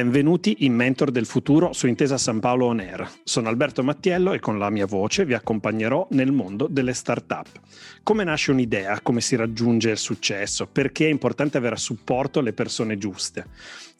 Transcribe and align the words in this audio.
Benvenuti 0.00 0.64
in 0.64 0.72
Mentor 0.72 1.10
del 1.10 1.26
Futuro 1.26 1.74
su 1.74 1.86
Intesa 1.86 2.16
San 2.16 2.40
Paolo 2.40 2.64
On 2.64 2.80
Air. 2.80 3.06
Sono 3.22 3.50
Alberto 3.50 3.82
Mattiello 3.82 4.32
e 4.32 4.40
con 4.40 4.58
la 4.58 4.70
mia 4.70 4.86
voce 4.86 5.26
vi 5.26 5.34
accompagnerò 5.34 6.06
nel 6.12 6.32
mondo 6.32 6.68
delle 6.68 6.94
start-up. 6.94 7.48
Come 8.02 8.24
nasce 8.24 8.50
un'idea, 8.50 9.02
come 9.02 9.20
si 9.20 9.36
raggiunge 9.36 9.90
il 9.90 9.98
successo, 9.98 10.66
perché 10.66 11.04
è 11.04 11.10
importante 11.10 11.58
avere 11.58 11.74
a 11.74 11.78
supporto 11.78 12.40
le 12.40 12.54
persone 12.54 12.96
giuste. 12.96 13.44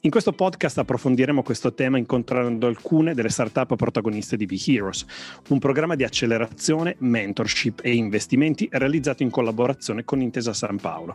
In 0.02 0.10
questo 0.10 0.32
podcast 0.32 0.78
approfondiremo 0.78 1.42
questo 1.42 1.74
tema 1.74 1.98
incontrando 1.98 2.66
alcune 2.66 3.12
delle 3.12 3.28
startup 3.28 3.76
protagoniste 3.76 4.38
di 4.38 4.46
Be 4.46 4.56
Heroes, 4.66 5.04
un 5.48 5.58
programma 5.58 5.94
di 5.94 6.04
accelerazione, 6.04 6.96
mentorship 7.00 7.80
e 7.82 7.92
investimenti 7.92 8.66
realizzato 8.72 9.22
in 9.22 9.28
collaborazione 9.28 10.04
con 10.04 10.22
Intesa 10.22 10.54
San 10.54 10.78
Paolo. 10.78 11.14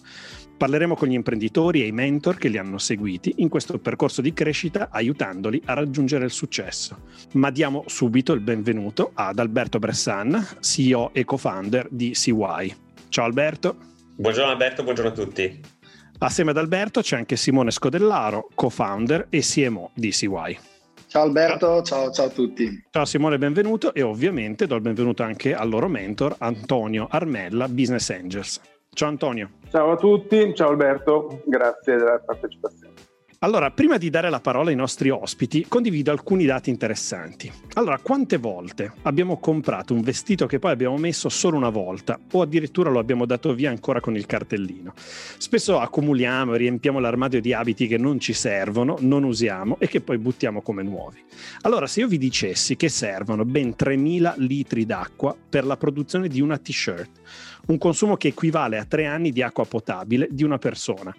Parleremo 0.55 0.95
con 0.95 1.07
gli 1.07 1.13
imprenditori 1.13 1.81
e 1.81 1.87
i 1.87 1.91
mentor 1.91 2.37
che 2.37 2.47
li 2.47 2.59
hanno 2.59 2.77
seguiti 2.77 3.33
in 3.37 3.49
questo 3.49 3.79
percorso 3.79 4.21
di 4.21 4.33
crescita 4.33 4.89
aiutandoli 4.91 5.63
a 5.65 5.73
raggiungere 5.73 6.25
il 6.25 6.31
successo. 6.31 7.05
Ma 7.31 7.49
diamo 7.49 7.85
subito 7.87 8.33
il 8.33 8.41
benvenuto 8.41 9.09
ad 9.15 9.39
Alberto 9.39 9.79
Bressan, 9.79 10.59
CEO 10.59 11.11
e 11.11 11.25
co-founder 11.25 11.87
di 11.89 12.11
CY. 12.11 12.75
Ciao 13.09 13.25
Alberto. 13.25 13.77
Buongiorno 14.17 14.51
Alberto, 14.51 14.83
buongiorno 14.83 15.11
a 15.11 15.13
tutti. 15.13 15.59
Assieme 16.25 16.49
ad 16.49 16.57
Alberto 16.57 17.01
c'è 17.01 17.17
anche 17.17 17.35
Simone 17.35 17.69
Scodellaro, 17.69 18.49
co-founder 18.55 19.27
e 19.29 19.41
CMO 19.41 19.91
di 19.93 20.09
CY. 20.09 20.57
Ciao 21.05 21.21
Alberto, 21.21 21.83
ciao, 21.83 22.09
ciao, 22.09 22.25
a 22.25 22.29
tutti. 22.29 22.83
Ciao 22.89 23.05
Simone, 23.05 23.37
benvenuto 23.37 23.93
e 23.93 24.01
ovviamente 24.01 24.65
do 24.65 24.73
il 24.73 24.81
benvenuto 24.81 25.21
anche 25.21 25.53
al 25.53 25.69
loro 25.69 25.87
mentor 25.87 26.35
Antonio 26.39 27.05
Armella, 27.11 27.67
Business 27.67 28.09
Angels. 28.09 28.59
Ciao 28.89 29.07
Antonio. 29.07 29.51
Ciao 29.69 29.91
a 29.91 29.97
tutti, 29.97 30.51
ciao 30.55 30.69
Alberto, 30.69 31.43
grazie 31.45 31.95
della 31.95 32.19
partecipazione. 32.25 32.93
Allora, 33.45 33.69
prima 33.69 33.99
di 33.99 34.09
dare 34.09 34.31
la 34.31 34.39
parola 34.39 34.71
ai 34.71 34.75
nostri 34.75 35.11
ospiti, 35.11 35.67
condivido 35.67 36.09
alcuni 36.09 36.45
dati 36.45 36.71
interessanti. 36.71 37.51
Allora, 37.73 37.99
quante 37.99 38.37
volte 38.37 38.91
abbiamo 39.03 39.37
comprato 39.37 39.93
un 39.93 40.01
vestito 40.01 40.47
che 40.47 40.57
poi 40.57 40.71
abbiamo 40.71 40.97
messo 40.97 41.29
solo 41.29 41.55
una 41.55 41.69
volta 41.69 42.19
o 42.31 42.41
addirittura 42.41 42.89
lo 42.89 42.97
abbiamo 42.97 43.27
dato 43.27 43.53
via 43.53 43.69
ancora 43.69 43.99
con 43.99 44.15
il 44.15 44.25
cartellino? 44.25 44.93
Spesso 44.95 45.79
accumuliamo 45.79 46.55
e 46.55 46.57
riempiamo 46.57 46.97
l'armadio 46.97 47.39
di 47.39 47.53
abiti 47.53 47.85
che 47.85 47.99
non 47.99 48.19
ci 48.19 48.33
servono, 48.33 48.97
non 49.01 49.23
usiamo 49.23 49.77
e 49.77 49.87
che 49.87 50.01
poi 50.01 50.17
buttiamo 50.17 50.63
come 50.63 50.81
nuovi. 50.81 51.23
Allora, 51.61 51.85
se 51.85 51.99
io 51.99 52.07
vi 52.07 52.17
dicessi 52.17 52.75
che 52.75 52.89
servono 52.89 53.45
ben 53.45 53.75
3.000 53.77 54.33
litri 54.37 54.87
d'acqua 54.87 55.37
per 55.47 55.65
la 55.65 55.77
produzione 55.77 56.29
di 56.29 56.41
una 56.41 56.57
t-shirt, 56.57 57.21
un 57.67 57.77
consumo 57.77 58.15
che 58.17 58.29
equivale 58.29 58.77
a 58.77 58.85
tre 58.85 59.05
anni 59.05 59.31
di 59.31 59.41
acqua 59.41 59.65
potabile 59.65 60.27
di 60.31 60.43
una 60.43 60.57
persona. 60.57 61.15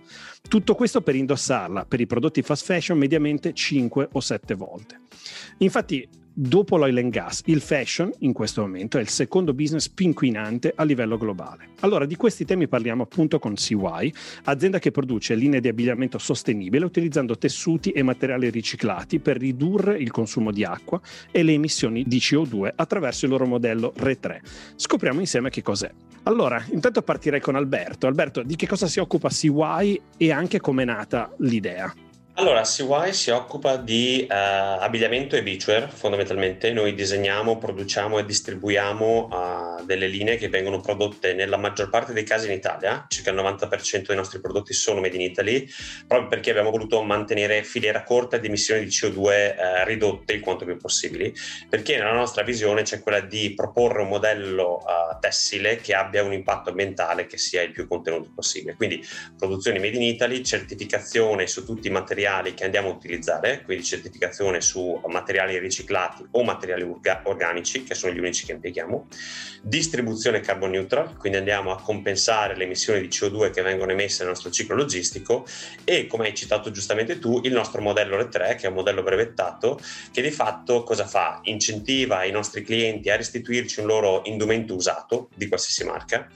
Tutto 0.48 0.74
questo 0.74 1.00
per 1.00 1.16
indossarla 1.16 1.86
per 1.86 2.00
i 2.00 2.06
prodotti 2.06 2.42
fast 2.42 2.64
fashion 2.64 2.98
mediamente 2.98 3.52
5 3.52 4.08
o 4.12 4.20
7 4.20 4.54
volte. 4.54 5.00
Infatti, 5.58 6.08
dopo 6.38 6.76
l'oil 6.76 6.98
and 6.98 7.10
gas, 7.10 7.40
il 7.46 7.62
fashion 7.62 8.12
in 8.18 8.34
questo 8.34 8.60
momento 8.60 8.98
è 8.98 9.00
il 9.00 9.08
secondo 9.08 9.54
business 9.54 9.88
più 9.88 10.04
inquinante 10.04 10.70
a 10.76 10.84
livello 10.84 11.16
globale. 11.16 11.70
Allora, 11.80 12.04
di 12.04 12.14
questi 12.14 12.44
temi 12.44 12.68
parliamo 12.68 13.04
appunto 13.04 13.38
con 13.38 13.54
CY, 13.54 14.12
azienda 14.44 14.78
che 14.78 14.90
produce 14.90 15.34
linee 15.34 15.60
di 15.60 15.68
abbigliamento 15.68 16.18
sostenibile 16.18 16.84
utilizzando 16.84 17.38
tessuti 17.38 17.90
e 17.90 18.02
materiali 18.02 18.50
riciclati 18.50 19.18
per 19.18 19.38
ridurre 19.38 19.96
il 19.96 20.10
consumo 20.10 20.52
di 20.52 20.62
acqua 20.62 21.00
e 21.30 21.42
le 21.42 21.52
emissioni 21.52 22.04
di 22.04 22.18
CO2 22.18 22.72
attraverso 22.74 23.24
il 23.24 23.30
loro 23.30 23.46
modello 23.46 23.94
RE3. 23.96 24.40
Scopriamo 24.76 25.20
insieme 25.20 25.48
che 25.48 25.62
cos'è. 25.62 25.90
Allora, 26.26 26.60
intanto 26.70 27.02
partirei 27.02 27.40
con 27.40 27.54
Alberto. 27.54 28.08
Alberto, 28.08 28.42
di 28.42 28.56
che 28.56 28.66
cosa 28.66 28.88
si 28.88 28.98
occupa 28.98 29.28
CY 29.28 30.00
e 30.16 30.32
anche 30.32 30.60
come 30.60 30.82
è 30.82 30.86
nata 30.86 31.32
l'idea? 31.38 31.92
Allora, 32.38 32.64
CY 32.64 33.14
si 33.14 33.30
occupa 33.30 33.78
di 33.78 34.26
uh, 34.28 34.34
abbigliamento 34.34 35.36
e 35.36 35.42
beachwear 35.42 35.90
fondamentalmente. 35.90 36.70
Noi 36.70 36.94
disegniamo, 36.94 37.56
produciamo 37.56 38.18
e 38.18 38.26
distribuiamo 38.26 39.28
uh, 39.80 39.84
delle 39.86 40.06
linee 40.06 40.36
che 40.36 40.50
vengono 40.50 40.80
prodotte 40.80 41.32
nella 41.32 41.56
maggior 41.56 41.88
parte 41.88 42.12
dei 42.12 42.24
casi 42.24 42.48
in 42.48 42.52
Italia. 42.52 43.06
Circa 43.08 43.30
il 43.30 43.38
90% 43.38 44.08
dei 44.08 44.16
nostri 44.16 44.38
prodotti 44.38 44.74
sono 44.74 45.00
made 45.00 45.14
in 45.14 45.22
Italy, 45.22 45.66
proprio 46.06 46.28
perché 46.28 46.50
abbiamo 46.50 46.70
voluto 46.70 47.02
mantenere 47.02 47.62
filiera 47.62 48.02
corta 48.02 48.36
di 48.36 48.48
emissioni 48.48 48.84
di 48.84 48.90
CO2 48.90 49.16
uh, 49.16 49.22
eh, 49.24 49.84
ridotte 49.86 50.34
il 50.34 50.40
quanto 50.40 50.66
più 50.66 50.76
possibili. 50.76 51.32
Perché 51.70 51.96
nella 51.96 52.12
nostra 52.12 52.42
visione 52.42 52.82
c'è 52.82 53.00
quella 53.00 53.20
di 53.20 53.54
proporre 53.54 54.02
un 54.02 54.08
modello 54.08 54.84
tessile 55.20 55.76
che 55.76 55.94
abbia 55.94 56.22
un 56.22 56.34
impatto 56.34 56.68
ambientale 56.68 57.26
che 57.26 57.38
sia 57.38 57.62
il 57.62 57.72
più 57.72 57.88
contenuto 57.88 58.30
possibile. 58.34 58.74
Quindi 58.74 59.02
produzioni 59.38 59.78
made 59.78 59.96
in 59.96 60.02
Italy, 60.02 60.44
certificazione 60.44 61.46
su 61.46 61.64
tutti 61.64 61.88
i 61.88 61.90
materiali 61.90 62.24
materiali 62.26 62.54
che 62.54 62.64
andiamo 62.64 62.88
a 62.88 62.92
utilizzare, 62.92 63.62
quindi 63.62 63.84
certificazione 63.84 64.60
su 64.60 65.00
materiali 65.06 65.58
riciclati 65.58 66.26
o 66.32 66.42
materiali 66.42 66.82
orga- 66.82 67.22
organici, 67.24 67.84
che 67.84 67.94
sono 67.94 68.12
gli 68.12 68.18
unici 68.18 68.44
che 68.44 68.52
impieghiamo, 68.52 69.06
distribuzione 69.62 70.40
carbon 70.40 70.70
neutral, 70.70 71.16
quindi 71.16 71.38
andiamo 71.38 71.70
a 71.70 71.80
compensare 71.80 72.56
le 72.56 72.64
emissioni 72.64 73.00
di 73.00 73.08
CO2 73.08 73.50
che 73.50 73.62
vengono 73.62 73.92
emesse 73.92 74.20
nel 74.20 74.32
nostro 74.32 74.50
ciclo 74.50 74.74
logistico 74.74 75.46
e, 75.84 76.06
come 76.06 76.26
hai 76.26 76.34
citato 76.34 76.70
giustamente 76.70 77.18
tu, 77.18 77.40
il 77.44 77.52
nostro 77.52 77.80
modello 77.80 78.16
R3, 78.16 78.56
che 78.56 78.66
è 78.66 78.68
un 78.68 78.74
modello 78.74 79.02
brevettato, 79.02 79.78
che 80.12 80.20
di 80.20 80.30
fatto 80.30 80.82
cosa 80.82 81.06
fa? 81.06 81.40
Incentiva 81.44 82.24
i 82.24 82.32
nostri 82.32 82.62
clienti 82.62 83.08
a 83.08 83.16
restituirci 83.16 83.80
un 83.80 83.86
loro 83.86 84.22
indumento 84.24 84.74
usato 84.74 85.28
di 85.34 85.46
qualsiasi 85.46 85.84
marca 85.84 86.28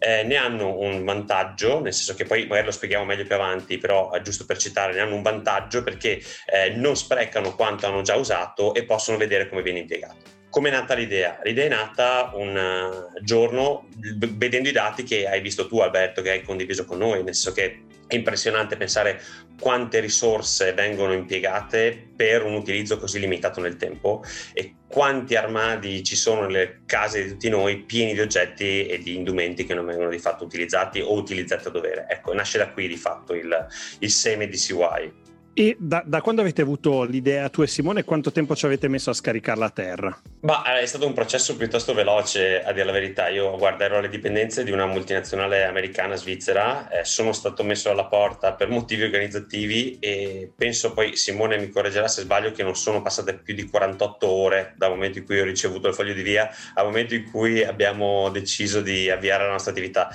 eh, 0.00 0.22
ne 0.24 0.36
hanno 0.36 0.78
un 0.78 1.04
vantaggio, 1.04 1.80
nel 1.80 1.92
senso 1.92 2.14
che 2.14 2.24
poi 2.24 2.46
magari 2.46 2.66
lo 2.66 2.72
spieghiamo 2.72 3.04
meglio 3.04 3.24
più 3.24 3.34
avanti, 3.34 3.76
però 3.76 4.10
eh, 4.12 4.22
giusto 4.22 4.46
per 4.46 4.56
citare, 4.56 4.94
ne 4.94 5.00
hanno 5.00 5.14
un 5.14 5.22
vantaggio 5.22 5.82
perché 5.82 6.20
eh, 6.46 6.70
non 6.74 6.96
sprecano 6.96 7.54
quanto 7.54 7.86
hanno 7.86 8.00
già 8.00 8.16
usato 8.16 8.74
e 8.74 8.84
possono 8.84 9.18
vedere 9.18 9.48
come 9.48 9.62
viene 9.62 9.80
impiegato. 9.80 10.38
Come 10.48 10.68
è 10.68 10.72
nata 10.72 10.94
l'idea? 10.94 11.38
L'idea 11.44 11.66
è 11.66 11.68
nata 11.68 12.32
un 12.34 12.56
uh, 12.56 13.22
giorno 13.22 13.86
vedendo 13.94 14.68
i 14.68 14.72
dati 14.72 15.04
che 15.04 15.28
hai 15.28 15.40
visto 15.40 15.68
tu 15.68 15.78
Alberto, 15.78 16.22
che 16.22 16.30
hai 16.30 16.42
condiviso 16.42 16.84
con 16.84 16.98
noi, 16.98 17.22
nel 17.22 17.36
senso 17.36 17.52
che 17.52 17.82
è 18.10 18.16
impressionante 18.16 18.76
pensare 18.76 19.22
quante 19.60 20.00
risorse 20.00 20.72
vengono 20.72 21.12
impiegate 21.12 22.10
per 22.16 22.44
un 22.44 22.54
utilizzo 22.54 22.98
così 22.98 23.20
limitato 23.20 23.60
nel 23.60 23.76
tempo 23.76 24.24
e 24.52 24.74
quanti 24.88 25.36
armadi 25.36 26.02
ci 26.02 26.16
sono 26.16 26.42
nelle 26.42 26.80
case 26.86 27.22
di 27.22 27.28
tutti 27.30 27.48
noi 27.48 27.82
pieni 27.82 28.14
di 28.14 28.20
oggetti 28.20 28.86
e 28.86 28.98
di 28.98 29.14
indumenti 29.14 29.64
che 29.64 29.74
non 29.74 29.86
vengono 29.86 30.10
di 30.10 30.18
fatto 30.18 30.42
utilizzati 30.42 31.00
o 31.00 31.12
utilizzati 31.12 31.68
a 31.68 31.70
dovere. 31.70 32.06
Ecco, 32.08 32.34
nasce 32.34 32.58
da 32.58 32.70
qui 32.70 32.88
di 32.88 32.96
fatto 32.96 33.32
il, 33.32 33.66
il 34.00 34.10
seme 34.10 34.48
di 34.48 34.56
CY. 34.56 35.28
E 35.52 35.76
da, 35.80 36.02
da, 36.06 36.20
quando 36.20 36.42
avete 36.42 36.62
avuto 36.62 37.02
l'idea 37.02 37.48
tu 37.48 37.62
e 37.62 37.66
Simone, 37.66 38.04
quanto 38.04 38.30
tempo 38.30 38.54
ci 38.54 38.66
avete 38.66 38.86
messo 38.86 39.10
a 39.10 39.12
scaricarla 39.12 39.66
a 39.66 39.70
terra? 39.70 40.22
Ma 40.42 40.76
eh, 40.76 40.82
è 40.82 40.86
stato 40.86 41.06
un 41.06 41.12
processo 41.12 41.56
piuttosto 41.56 41.92
veloce, 41.92 42.62
a 42.62 42.72
dire 42.72 42.84
la 42.84 42.92
verità. 42.92 43.28
Io, 43.28 43.56
guarda, 43.58 43.84
ero 43.84 43.98
alle 43.98 44.08
dipendenze 44.08 44.62
di 44.62 44.70
una 44.70 44.86
multinazionale 44.86 45.64
americana 45.64 46.14
svizzera, 46.14 46.88
eh, 46.88 47.04
sono 47.04 47.32
stato 47.32 47.64
messo 47.64 47.90
alla 47.90 48.06
porta 48.06 48.52
per 48.52 48.68
motivi 48.68 49.02
organizzativi 49.02 49.98
e 49.98 50.52
penso 50.54 50.92
poi, 50.92 51.16
Simone 51.16 51.58
mi 51.58 51.68
correggerà 51.68 52.06
se 52.06 52.22
sbaglio, 52.22 52.52
che 52.52 52.62
non 52.62 52.76
sono 52.76 53.02
passate 53.02 53.34
più 53.34 53.54
di 53.54 53.68
48 53.68 54.28
ore 54.28 54.74
dal 54.76 54.90
momento 54.90 55.18
in 55.18 55.24
cui 55.24 55.40
ho 55.40 55.44
ricevuto 55.44 55.88
il 55.88 55.94
foglio 55.94 56.14
di 56.14 56.22
via 56.22 56.48
al 56.74 56.84
momento 56.84 57.14
in 57.14 57.28
cui 57.28 57.64
abbiamo 57.64 58.28
deciso 58.30 58.80
di 58.80 59.10
avviare 59.10 59.44
la 59.44 59.50
nostra 59.50 59.72
attività. 59.72 60.10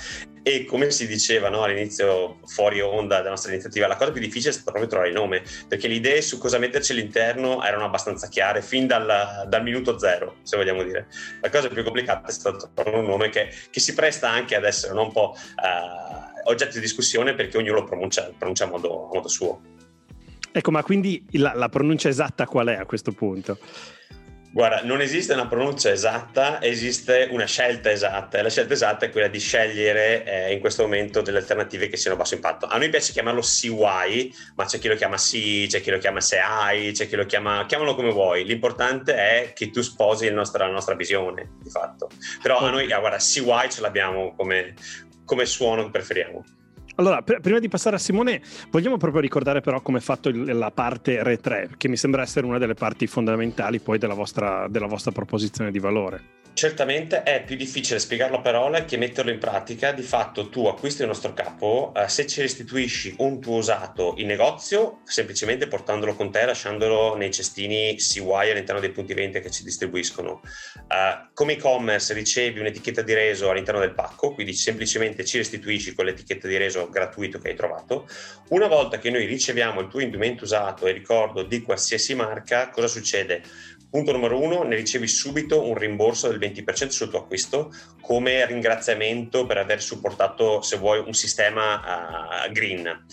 E 0.47 0.63
come 0.65 0.91
si 0.91 1.07
diceva 1.07 1.49
no, 1.49 1.63
all'inizio, 1.63 2.37
fuori 2.45 2.79
onda 2.79 3.17
della 3.17 3.31
nostra 3.31 3.51
iniziativa, 3.51 3.87
la 3.87 3.95
cosa 3.95 4.11
più 4.11 4.21
difficile 4.21 4.51
è 4.51 4.53
stata 4.53 4.69
proprio 4.69 4.87
trovare 4.87 5.09
il 5.09 5.15
nome, 5.15 5.41
perché 5.67 5.87
le 5.87 5.95
idee 5.95 6.21
su 6.21 6.37
cosa 6.37 6.59
metterci 6.59 6.91
all'interno 6.91 7.63
erano 7.63 7.85
abbastanza 7.85 8.27
chiare 8.27 8.61
fin 8.61 8.85
dal, 8.85 9.47
dal 9.47 9.63
minuto 9.63 9.97
zero, 9.97 10.35
se 10.43 10.55
vogliamo 10.55 10.83
dire. 10.83 11.07
La 11.41 11.49
cosa 11.49 11.67
più 11.67 11.83
complicata 11.83 12.27
è 12.27 12.31
stato 12.31 12.69
trovare 12.75 12.99
un 12.99 13.07
nome 13.07 13.29
che, 13.29 13.49
che, 13.71 13.79
si 13.79 13.95
presta 13.95 14.29
anche 14.29 14.55
ad 14.55 14.65
essere 14.65 14.93
no, 14.93 15.05
un 15.05 15.11
po' 15.11 15.35
uh, 15.35 16.49
oggetto 16.51 16.73
di 16.73 16.81
discussione 16.81 17.33
perché 17.33 17.57
ognuno 17.57 17.79
lo 17.79 17.83
pronuncia, 17.85 18.31
pronuncia 18.37 18.65
a, 18.65 18.67
modo, 18.67 19.09
a 19.09 19.15
modo 19.15 19.27
suo. 19.27 19.61
Ecco, 20.51 20.69
ma 20.69 20.83
quindi 20.83 21.25
la, 21.31 21.53
la 21.55 21.69
pronuncia 21.69 22.07
esatta 22.07 22.45
qual 22.45 22.67
è 22.67 22.75
a 22.75 22.85
questo 22.85 23.13
punto? 23.13 23.57
Guarda, 24.55 24.83
non 24.83 25.01
esiste 25.01 25.33
una 25.33 25.49
pronuncia 25.49 25.91
esatta, 25.91 26.61
esiste 26.61 27.27
una 27.29 27.43
scelta 27.43 27.91
esatta 27.91 28.37
e 28.37 28.41
la 28.41 28.49
scelta 28.49 28.71
esatta 28.71 29.05
è 29.05 29.09
quella 29.09 29.27
di 29.27 29.37
scegliere 29.37 30.23
eh, 30.23 30.53
in 30.53 30.61
questo 30.61 30.83
momento 30.83 31.21
delle 31.21 31.39
alternative 31.39 31.89
che 31.89 31.97
siano 31.97 32.15
a 32.15 32.19
basso 32.19 32.35
impatto. 32.35 32.65
A 32.65 32.77
noi 32.77 32.87
piace 32.87 33.11
chiamarlo 33.11 33.41
CY, 33.41 34.33
ma 34.55 34.63
c'è 34.63 34.79
chi 34.79 34.87
lo 34.87 34.95
chiama 34.95 35.17
C, 35.17 35.67
c'è 35.67 35.81
chi 35.81 35.91
lo 35.91 35.97
chiama 35.97 36.21
SEI, 36.21 36.93
c'è 36.93 37.05
chi 37.05 37.17
lo 37.17 37.25
chiama, 37.25 37.65
chiamalo 37.65 37.95
come 37.95 38.11
vuoi. 38.11 38.45
L'importante 38.45 39.13
è 39.13 39.51
che 39.53 39.71
tu 39.71 39.81
sposi 39.81 40.29
nostra, 40.29 40.67
la 40.67 40.71
nostra 40.71 40.95
visione, 40.95 41.57
di 41.61 41.69
fatto. 41.69 42.09
Però 42.41 42.59
a 42.59 42.69
noi, 42.69 42.89
ah, 42.93 42.99
guarda, 42.99 43.17
CY 43.17 43.69
ce 43.69 43.81
l'abbiamo 43.81 44.35
come, 44.37 44.73
come 45.25 45.45
suono 45.45 45.83
che 45.83 45.89
preferiamo. 45.89 46.45
Allora, 46.95 47.21
pr- 47.21 47.41
prima 47.41 47.59
di 47.59 47.67
passare 47.67 47.97
a 47.97 47.99
Simone, 47.99 48.41
vogliamo 48.71 48.97
proprio 48.97 49.21
ricordare 49.21 49.61
però 49.61 49.81
come 49.81 49.97
è 49.97 50.01
fatto 50.01 50.29
il, 50.29 50.57
la 50.57 50.71
parte 50.71 51.21
Re 51.23 51.37
3, 51.37 51.71
che 51.77 51.87
mi 51.89 51.97
sembra 51.97 52.21
essere 52.21 52.45
una 52.45 52.57
delle 52.57 52.73
parti 52.73 53.05
fondamentali 53.05 53.79
poi 53.79 53.97
della 53.97 54.13
vostra, 54.13 54.67
della 54.69 54.87
vostra 54.87 55.11
proposizione 55.11 55.71
di 55.71 55.79
valore. 55.79 56.43
Certamente 56.55 57.23
è 57.23 57.43
più 57.43 57.57
difficile 57.57 57.99
spiegarlo 57.99 58.37
a 58.37 58.39
parole 58.39 58.85
che 58.85 58.95
metterlo 58.95 59.29
in 59.29 59.39
pratica. 59.39 59.91
Di 59.91 60.03
fatto 60.03 60.47
tu 60.47 60.67
acquisti 60.67 61.01
il 61.01 61.07
nostro 61.09 61.33
capo, 61.33 61.91
eh, 61.93 62.07
se 62.07 62.25
ci 62.27 62.39
restituisci 62.39 63.13
un 63.17 63.41
tuo 63.41 63.57
usato 63.57 64.13
in 64.19 64.27
negozio, 64.27 65.01
semplicemente 65.03 65.67
portandolo 65.67 66.15
con 66.15 66.31
te, 66.31 66.45
lasciandolo 66.45 67.17
nei 67.17 67.29
cestini 67.29 67.97
CY 67.97 68.51
all'interno 68.51 68.79
dei 68.79 68.91
punti 68.91 69.13
vendita 69.13 69.39
che 69.39 69.51
ci 69.51 69.65
distribuiscono. 69.65 70.39
Eh, 70.87 71.27
come 71.33 71.53
e-commerce 71.53 72.13
ricevi 72.13 72.61
un'etichetta 72.61 73.01
di 73.01 73.13
reso 73.13 73.49
all'interno 73.49 73.81
del 73.81 73.93
pacco, 73.93 74.33
quindi 74.33 74.53
semplicemente 74.53 75.25
ci 75.25 75.35
restituisci 75.35 75.93
quell'etichetta 75.93 76.47
di 76.47 76.55
reso 76.55 76.87
gratuito 76.89 77.37
che 77.37 77.49
hai 77.49 77.55
trovato. 77.55 78.07
Una 78.51 78.67
volta 78.67 78.97
che 78.97 79.09
noi 79.09 79.25
riceviamo 79.25 79.81
il 79.81 79.89
tuo 79.89 79.99
indumento 79.99 80.45
usato 80.45 80.87
e 80.87 80.93
ricordo 80.93 81.43
di 81.43 81.61
qualsiasi 81.61 82.15
marca, 82.15 82.69
cosa 82.69 82.87
succede? 82.87 83.43
Punto 83.95 84.11
numero 84.11 84.41
uno, 84.41 84.63
ne 84.63 84.75
ricevi 84.75 85.07
subito 85.07 85.65
un 85.65 85.73
rimborso 85.73 86.27
del 86.27 86.37
20% 86.37 86.89
sul 86.89 87.09
tuo 87.09 87.19
acquisto 87.19 87.73
come 88.01 88.45
ringraziamento 88.45 89.45
per 89.45 89.57
aver 89.57 89.81
supportato, 89.81 90.61
se 90.61 90.75
vuoi, 90.75 90.99
un 90.99 91.13
sistema 91.13 91.79
uh, 92.45 92.51
green. 92.51 93.05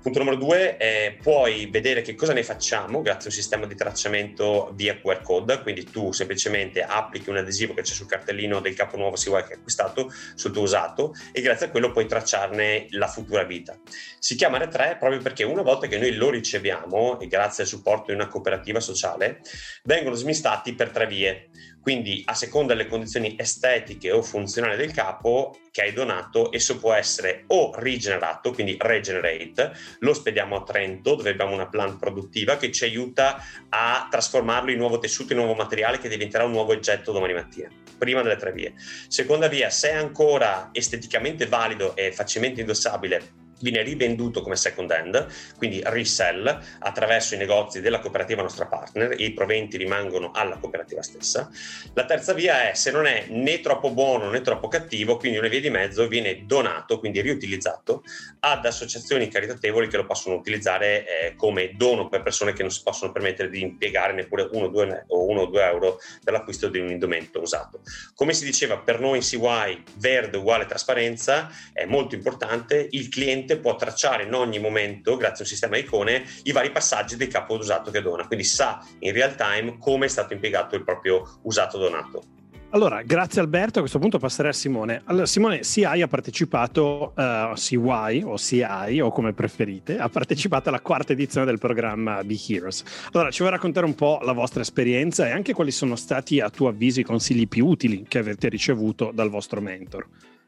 Punto 0.00 0.20
numero 0.20 0.36
due, 0.36 0.76
eh, 0.76 1.18
puoi 1.20 1.66
vedere 1.66 2.02
che 2.02 2.14
cosa 2.14 2.32
ne 2.32 2.44
facciamo 2.44 3.02
grazie 3.02 3.24
a 3.24 3.26
un 3.26 3.32
sistema 3.32 3.66
di 3.66 3.74
tracciamento 3.74 4.70
via 4.74 4.96
QR 4.96 5.22
code, 5.22 5.60
quindi 5.60 5.84
tu 5.84 6.12
semplicemente 6.12 6.82
applichi 6.82 7.30
un 7.30 7.38
adesivo 7.38 7.74
che 7.74 7.82
c'è 7.82 7.94
sul 7.94 8.06
cartellino 8.06 8.60
del 8.60 8.74
capo 8.74 8.96
nuovo 8.96 9.16
vuoi 9.26 9.42
che 9.42 9.54
hai 9.54 9.58
acquistato 9.58 10.12
sul 10.36 10.52
tuo 10.52 10.62
usato 10.62 11.14
e 11.32 11.40
grazie 11.40 11.66
a 11.66 11.70
quello 11.70 11.90
puoi 11.90 12.06
tracciarne 12.06 12.86
la 12.90 13.08
futura 13.08 13.42
vita. 13.42 13.76
Si 14.20 14.36
chiama 14.36 14.58
R3 14.58 14.98
proprio 14.98 15.20
perché 15.20 15.42
una 15.42 15.62
volta 15.62 15.88
che 15.88 15.98
noi 15.98 16.14
lo 16.14 16.30
riceviamo 16.30 17.18
e 17.18 17.26
grazie 17.26 17.64
al 17.64 17.68
supporto 17.68 18.06
di 18.06 18.12
una 18.12 18.28
cooperativa 18.28 18.78
sociale 18.78 19.40
vengono 19.82 20.14
smistati 20.14 20.74
per 20.74 20.90
tre 20.90 21.08
vie. 21.08 21.50
Quindi 21.80 22.22
a 22.26 22.34
seconda 22.34 22.74
delle 22.74 22.88
condizioni 22.88 23.34
estetiche 23.38 24.10
o 24.10 24.22
funzionali 24.22 24.76
del 24.76 24.92
capo 24.92 25.58
che 25.70 25.82
hai 25.82 25.92
donato, 25.92 26.52
esso 26.52 26.78
può 26.78 26.92
essere 26.92 27.44
o 27.48 27.72
rigenerato, 27.76 28.52
quindi 28.52 28.76
regenerate, 28.78 29.72
lo 30.00 30.12
spediamo 30.12 30.56
a 30.56 30.62
Trento 30.64 31.14
dove 31.14 31.30
abbiamo 31.30 31.54
una 31.54 31.68
plant 31.68 31.98
produttiva 31.98 32.56
che 32.56 32.72
ci 32.72 32.84
aiuta 32.84 33.42
a 33.68 34.06
trasformarlo 34.10 34.70
in 34.70 34.78
nuovo 34.78 34.98
tessuto, 34.98 35.32
in 35.32 35.38
nuovo 35.38 35.54
materiale 35.54 35.98
che 35.98 36.08
diventerà 36.08 36.44
un 36.44 36.50
nuovo 36.50 36.72
oggetto 36.72 37.12
domani 37.12 37.32
mattina. 37.32 37.68
Prima 37.96 38.22
delle 38.22 38.36
tre 38.36 38.52
vie. 38.52 38.74
Seconda 39.08 39.48
via, 39.48 39.70
se 39.70 39.90
è 39.90 39.94
ancora 39.94 40.70
esteticamente 40.72 41.46
valido 41.46 41.96
e 41.96 42.12
facilmente 42.12 42.60
indossabile, 42.60 43.46
viene 43.60 43.82
rivenduto 43.82 44.42
come 44.42 44.56
second 44.56 44.90
hand, 44.90 45.26
quindi 45.56 45.80
resell 45.84 46.58
attraverso 46.78 47.34
i 47.34 47.38
negozi 47.38 47.80
della 47.80 48.00
cooperativa 48.00 48.42
nostra 48.42 48.66
partner 48.66 49.12
e 49.12 49.24
i 49.24 49.32
proventi 49.32 49.76
rimangono 49.76 50.30
alla 50.32 50.56
cooperativa 50.56 51.02
stessa. 51.02 51.50
La 51.94 52.04
terza 52.04 52.32
via 52.32 52.70
è 52.70 52.74
se 52.74 52.90
non 52.90 53.06
è 53.06 53.26
né 53.28 53.60
troppo 53.60 53.90
buono 53.90 54.30
né 54.30 54.40
troppo 54.40 54.68
cattivo, 54.68 55.16
quindi 55.16 55.38
una 55.38 55.48
via 55.48 55.60
di 55.60 55.70
mezzo 55.70 56.06
viene 56.08 56.44
donato, 56.46 56.98
quindi 56.98 57.20
riutilizzato 57.20 58.02
ad 58.40 58.64
associazioni 58.64 59.28
caritatevoli 59.28 59.88
che 59.88 59.96
lo 59.96 60.06
possono 60.06 60.36
utilizzare 60.36 61.04
eh, 61.06 61.34
come 61.34 61.72
dono 61.76 62.08
per 62.08 62.22
persone 62.22 62.52
che 62.52 62.62
non 62.62 62.70
si 62.70 62.82
possono 62.82 63.12
permettere 63.12 63.50
di 63.50 63.60
impiegare 63.60 64.12
neppure 64.12 64.48
1 64.50 65.04
o 65.08 65.46
2 65.46 65.64
euro 65.64 65.98
per 66.22 66.32
l'acquisto 66.32 66.68
di 66.68 66.78
un 66.78 66.90
indumento 66.90 67.40
usato. 67.40 67.80
Come 68.14 68.32
si 68.32 68.44
diceva, 68.44 68.78
per 68.78 69.00
noi 69.00 69.18
in 69.18 69.22
CY 69.22 69.82
verde 69.96 70.36
uguale 70.36 70.66
trasparenza 70.66 71.50
è 71.72 71.84
molto 71.84 72.14
importante, 72.14 72.86
il 72.90 73.08
cliente 73.08 73.47
l'utente 73.48 73.58
può 73.58 73.76
tracciare 73.76 74.24
in 74.24 74.34
ogni 74.34 74.58
momento, 74.58 75.16
grazie 75.16 75.38
a 75.38 75.42
un 75.42 75.46
sistema 75.46 75.76
icone, 75.78 76.24
i 76.42 76.52
vari 76.52 76.70
passaggi 76.70 77.16
del 77.16 77.28
capo 77.28 77.54
usato 77.54 77.90
che 77.90 78.02
dona, 78.02 78.26
quindi 78.26 78.44
sa 78.44 78.84
in 78.98 79.12
real 79.12 79.34
time 79.34 79.78
come 79.78 80.06
è 80.06 80.08
stato 80.08 80.34
impiegato 80.34 80.76
il 80.76 80.84
proprio 80.84 81.38
usato 81.42 81.78
donato. 81.78 82.22
Allora, 82.70 83.00
grazie 83.00 83.40
Alberto, 83.40 83.78
a 83.78 83.80
questo 83.80 83.98
punto 83.98 84.18
passerei 84.18 84.50
a 84.50 84.54
Simone. 84.54 85.00
Allora, 85.06 85.24
Simone, 85.24 85.62
CI 85.62 86.02
ha 86.02 86.06
partecipato, 86.06 87.14
uh, 87.16 87.54
CY 87.54 88.22
o 88.26 88.36
CI 88.36 89.00
o 89.00 89.10
come 89.10 89.32
preferite, 89.32 89.96
ha 89.96 90.10
partecipato 90.10 90.68
alla 90.68 90.80
quarta 90.80 91.14
edizione 91.14 91.46
del 91.46 91.56
programma 91.56 92.22
Be 92.24 92.36
Heroes. 92.46 92.84
Allora, 93.12 93.30
ci 93.30 93.38
vuoi 93.38 93.52
raccontare 93.52 93.86
un 93.86 93.94
po' 93.94 94.18
la 94.22 94.32
vostra 94.32 94.60
esperienza 94.60 95.26
e 95.26 95.30
anche 95.30 95.54
quali 95.54 95.70
sono 95.70 95.96
stati 95.96 96.40
a 96.40 96.50
tuo 96.50 96.68
avviso 96.68 97.00
i 97.00 97.04
consigli 97.04 97.48
più 97.48 97.66
utili 97.66 98.04
che 98.06 98.18
avete 98.18 98.50
ricevuto 98.50 99.12
dal 99.14 99.30
vostro 99.30 99.62
mentor? 99.62 100.06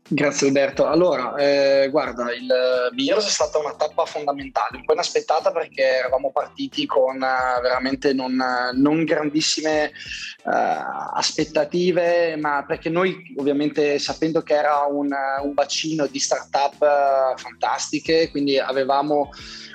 Grazie 0.09 0.49
Alberto. 0.49 0.87
Allora, 0.87 1.37
eh, 1.37 1.89
guarda, 1.89 2.33
il 2.33 2.49
Bios 2.93 3.27
è 3.27 3.31
stata 3.31 3.59
una 3.59 3.75
tappa 3.75 4.05
fondamentale, 4.05 4.79
un 4.79 4.85
po' 4.85 4.93
inaspettata 4.93 5.53
perché 5.53 5.83
eravamo 5.83 6.33
partiti 6.33 6.85
con 6.85 7.17
uh, 7.17 7.61
veramente 7.63 8.13
non, 8.13 8.37
non 8.75 9.05
grandissime 9.05 9.93
uh, 10.45 10.51
aspettative, 11.15 12.35
ma 12.37 12.65
perché 12.67 12.89
noi 12.89 13.35
ovviamente 13.37 14.01
sapendo 14.01 14.43
che 14.43 14.55
era 14.55 14.85
un, 14.91 15.11
un 15.43 15.55
bacino 15.55 16.07
di 16.07 16.19
start-up 16.19 16.81
uh, 16.81 17.39
fantastiche, 17.39 18.31
quindi 18.31 18.59
avevamo 18.59 19.31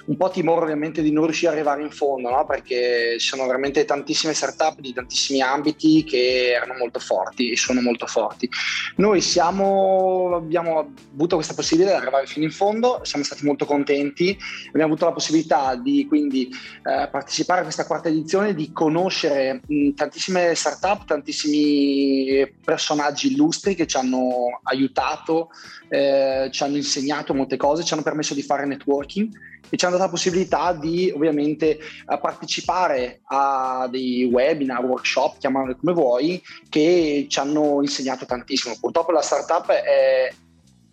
un 0.06 0.18
po' 0.18 0.30
timore 0.30 0.62
ovviamente 0.62 1.02
di 1.02 1.12
non 1.12 1.26
riuscire 1.26 1.50
ad 1.52 1.56
arrivare 1.56 1.82
in 1.82 1.92
fondo, 1.92 2.30
no? 2.30 2.46
perché 2.46 3.18
ci 3.20 3.28
sono 3.28 3.46
veramente 3.46 3.86
tantissime 3.86 4.34
startup 4.34 4.80
di 4.80 4.94
tantissimi 4.94 5.42
ambiti 5.42 6.04
che 6.04 6.52
erano 6.52 6.76
molto 6.78 7.00
forti 7.00 7.52
e 7.52 7.58
sono 7.58 7.82
molto 7.82 8.06
forti. 8.06 8.50
Noi 8.98 9.22
siamo, 9.22 10.36
abbiamo 10.36 10.94
avuto 11.14 11.36
questa 11.36 11.54
possibilità 11.54 11.96
di 11.96 12.02
arrivare 12.02 12.28
fino 12.28 12.46
in 12.46 12.52
fondo, 12.52 13.00
siamo 13.04 13.24
stati 13.24 13.46
molto 13.46 13.66
contenti, 13.66 14.38
abbiamo 14.68 14.94
avuto 14.94 15.06
la 15.06 15.14
possibilità 15.14 15.76
di 15.76 16.06
quindi 16.08 16.50
eh, 16.50 17.08
partecipare 17.10 17.62
a 17.62 17.64
questa 17.64 17.86
quarta 17.86 18.10
edizione, 18.10 18.54
di 18.54 18.72
conoscere 18.72 19.62
mh, 19.66 19.92
tantissime 19.92 20.54
startup, 20.54 21.06
tantissimi 21.06 22.54
personaggi 22.64 23.32
illustri 23.32 23.76
che 23.76 23.88
ci 23.88 23.98
hanno 23.98 24.60
aiutato, 24.64 25.50
eh, 25.90 26.50
ci 26.52 26.64
hanno 26.64 26.76
insegnato 26.76 27.34
molte 27.34 27.58
cose, 27.58 27.84
ci 27.84 27.94
hanno 27.94 28.04
permesso 28.04 28.34
di 28.34 28.44
fare 28.44 28.66
networking 28.66 29.54
e 29.70 29.78
ci 29.78 29.86
hanno 29.86 29.96
dato 29.96 30.08
la 30.08 30.14
possibilità 30.14 30.74
di 30.74 31.12
ovviamente 31.14 31.80
partecipare 32.06 33.22
a 33.26 33.88
dei 33.90 34.26
webinar, 34.26 34.84
workshop, 34.84 35.38
chiamare 35.40 35.76
come 35.76 35.94
vuoi, 35.94 36.42
che 36.70 37.26
ci 37.30 37.40
hanno 37.40 37.82
insegnato 37.82 38.26
tantissimo. 38.26 38.76
Purtroppo 38.80 39.12
la 39.12 39.22
startup 39.22 39.70
è, 39.72 40.32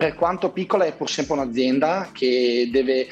per 0.03 0.17
quanto 0.17 0.51
piccola 0.51 0.85
è 0.85 0.97
pur 0.97 1.09
sempre 1.09 1.35
un'azienda 1.35 2.09
che 2.11 2.69
deve, 2.73 3.07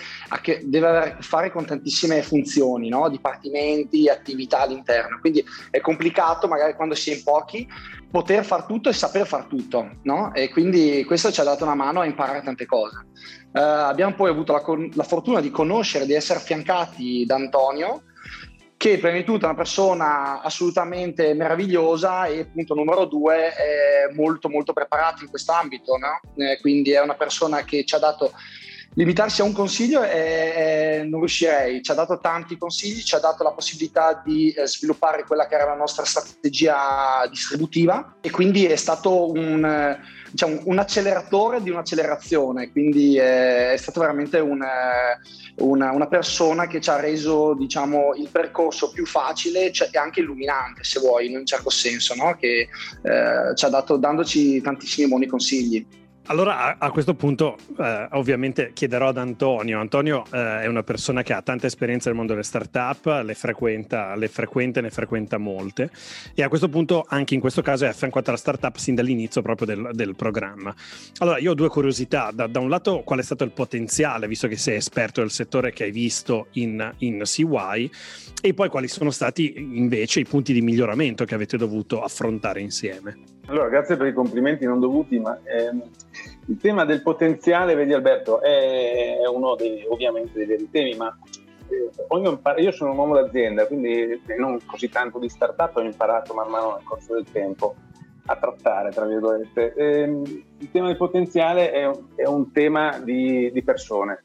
deve 0.65 0.87
avere 0.89 1.11
a 1.13 1.17
che 1.17 1.23
fare 1.23 1.53
con 1.53 1.65
tantissime 1.65 2.21
funzioni, 2.21 2.89
no? 2.89 3.09
dipartimenti, 3.09 4.09
attività 4.09 4.63
all'interno, 4.63 5.21
quindi 5.21 5.45
è 5.71 5.81
complicato 5.81 6.49
magari 6.49 6.75
quando 6.75 6.97
si 6.97 7.13
è 7.13 7.15
in 7.15 7.23
pochi 7.23 7.69
poter 8.11 8.45
far 8.45 8.65
tutto 8.65 8.89
e 8.89 8.93
saper 8.93 9.25
far 9.25 9.45
tutto, 9.45 9.99
no? 10.03 10.35
E 10.35 10.49
quindi 10.49 11.05
questo 11.05 11.31
ci 11.31 11.41
ha 11.41 11.45
dato 11.45 11.63
una 11.63 11.77
mano 11.77 12.01
a 12.01 12.07
imparare 12.07 12.43
tante 12.43 12.67
cose. 12.67 13.07
Uh, 13.53 13.59
abbiamo 13.61 14.15
poi 14.15 14.31
avuto 14.31 14.53
la, 14.53 14.63
la, 14.95 15.05
fortuna 15.05 15.41
di 15.41 15.53
conoscere, 15.53 16.07
di 16.07 16.15
essere 16.15 16.41
affiancati 16.41 17.25
da 17.25 17.37
Antonio, 17.37 18.03
che 18.81 18.97
prima 18.97 19.19
di 19.19 19.25
tutto 19.25 19.45
è 19.45 19.49
una 19.49 19.59
persona 19.59 20.41
assolutamente 20.41 21.35
meravigliosa 21.35 22.25
e 22.25 22.47
punto 22.47 22.73
numero 22.73 23.05
due 23.05 23.53
è 23.53 24.11
molto 24.15 24.49
molto 24.49 24.73
preparato 24.73 25.23
in 25.23 25.29
questo 25.29 25.53
ambito, 25.53 25.99
no? 25.99 26.19
eh, 26.43 26.59
quindi 26.63 26.93
è 26.93 27.03
una 27.03 27.15
persona 27.15 27.63
che 27.63 27.85
ci 27.85 27.95
ha 27.95 27.99
dato 27.99 28.33
limitarsi 28.95 29.43
a 29.43 29.45
un 29.45 29.53
consiglio 29.53 30.03
e, 30.03 31.03
non 31.07 31.21
riuscirei. 31.21 31.83
Ci 31.83 31.91
ha 31.91 31.95
dato 31.95 32.21
tanti 32.21 32.57
consigli, 32.57 33.03
ci 33.03 33.15
ha 33.15 33.19
dato 33.19 33.43
la 33.43 33.53
possibilità 33.53 34.23
di 34.25 34.51
eh, 34.51 34.67
sviluppare 34.67 35.25
quella 35.25 35.47
che 35.47 35.57
era 35.57 35.67
la 35.67 35.77
nostra 35.77 36.07
strategia 36.07 37.27
distributiva 37.29 38.17
e 38.23 38.31
quindi 38.31 38.65
è 38.65 38.77
stato 38.77 39.31
un, 39.31 39.99
diciamo, 40.31 40.61
un 40.65 40.79
acceleratore 40.79 41.63
di 41.63 41.71
un'accelerazione, 41.71 42.71
quindi 42.71 43.17
è, 43.17 43.73
è 43.73 43.77
stato 43.77 44.01
veramente 44.01 44.39
un, 44.39 44.65
una, 45.57 45.93
una, 45.93 46.07
persona 46.07 46.67
che 46.67 46.81
ci 46.81 46.91
ha 46.91 47.01
reso 47.01 47.55
diciamo, 47.55 48.15
il 48.15 48.29
percorso 48.31 48.91
più 48.91 49.07
facile 49.07 49.73
cioè, 49.73 49.89
e 49.91 49.99
anche 49.99 50.21
illuminante, 50.21 50.85
se 50.85 51.01
vuoi, 51.01 51.27
in 51.29 51.37
un 51.37 51.47
certo 51.47 51.71
senso, 51.71 52.15
no? 52.15 52.37
che 52.39 52.69
eh, 53.03 53.55
ci 53.55 53.65
ha 53.65 53.69
dato 53.69 53.97
dandoci 53.97 54.61
tantissimi 54.61 55.09
buoni 55.09 55.27
consigli. 55.27 55.87
Allora 56.31 56.79
a, 56.79 56.93
questo 56.93 57.15
punto 57.15 57.57
eh, 57.77 58.07
ovviamente 58.13 58.71
chiederò 58.73 59.09
ad 59.09 59.19
Antonio. 59.19 59.81
Antonio 59.81 60.25
eh, 60.33 60.61
è 60.61 60.67
una 60.67 60.85
persona 60.85 61.25
che 61.25 61.33
ha 61.33 61.43
tanta 61.43 61.67
esperienza 61.67 62.09
nel 62.09 62.17
mondo 62.17 62.35
delle 62.35 62.45
startup, 62.45 63.05
le 63.25 63.35
frequenta, 63.35 64.15
le 64.15 64.29
frequenta, 64.29 64.81
ne 64.81 64.91
frequenta 64.91 65.39
molte 65.39 65.91
e 66.33 66.45
a 66.45 66.49
questo 66.49 66.69
punto 66.69 67.05
anche 67.09 67.35
in 67.35 67.41
questo 67.41 67.63
caso 67.63 67.85
è 67.85 67.89
affiancato 67.89 68.31
alla 68.31 68.39
startup 68.39 68.77
sin 68.77 68.95
dall'inizio 68.95 69.43
proprio 69.43 69.67
del, 69.67 69.91
del 69.93 70.15
programma. 70.15 70.73
Allora 71.19 71.39
io 71.39 71.51
ho 71.51 71.55
due 71.55 71.69
curiosità. 71.69 72.31
Da, 72.33 72.47
da, 72.47 72.61
un 72.61 72.69
lato 72.69 73.01
qual 73.01 73.19
è 73.19 73.23
stato 73.25 73.43
il 73.43 73.51
potenziale, 73.51 74.29
visto 74.29 74.47
che 74.47 74.57
sei 74.57 74.77
esperto 74.77 75.23
del 75.23 75.33
settore 75.33 75.73
che 75.73 75.83
hai 75.83 75.91
visto 75.91 76.47
in, 76.53 76.95
in 76.99 77.23
CY 77.25 77.91
e 78.41 78.55
poi 78.55 78.69
quali 78.69 78.87
sono 78.87 79.11
stati 79.11 79.53
invece 79.57 80.21
i 80.21 80.25
punti 80.25 80.53
di 80.53 80.63
miglioramento 80.63 81.25
che 81.25 81.35
avete 81.35 81.57
dovuto 81.57 82.05
affrontare 82.05 82.61
insieme. 82.61 83.40
Allora, 83.51 83.69
grazie 83.69 83.97
per 83.97 84.07
i 84.07 84.13
complimenti 84.13 84.65
non 84.65 84.79
dovuti, 84.79 85.19
ma 85.19 85.37
ehm, 85.43 85.83
il 86.47 86.57
tema 86.59 86.85
del 86.85 87.03
potenziale, 87.03 87.75
vedi 87.75 87.93
Alberto, 87.93 88.41
è, 88.41 89.17
uno 89.29 89.57
dei, 89.57 89.85
ovviamente 89.89 90.39
dei 90.39 90.47
veri 90.47 90.71
temi, 90.71 90.95
ma 90.95 91.19
eh, 91.69 92.63
io 92.63 92.71
sono 92.71 92.93
un 92.93 92.99
uomo 92.99 93.15
d'azienda, 93.15 93.67
quindi 93.67 94.23
non 94.39 94.61
così 94.65 94.89
tanto 94.89 95.19
di 95.19 95.29
startup, 95.29 95.75
ho 95.75 95.83
imparato 95.83 96.33
man 96.33 96.49
mano 96.49 96.75
nel 96.75 96.85
corso 96.85 97.15
del 97.15 97.27
tempo 97.33 97.75
a 98.27 98.37
trattare, 98.37 98.91
tra 98.91 99.05
virgolette. 99.05 99.75
Ehm, 99.75 100.23
il 100.59 100.71
tema 100.71 100.87
del 100.87 100.97
potenziale 100.97 101.73
è, 101.73 101.91
è 102.15 102.27
un 102.27 102.53
tema 102.53 103.01
di, 103.01 103.51
di 103.51 103.63
persone 103.65 104.23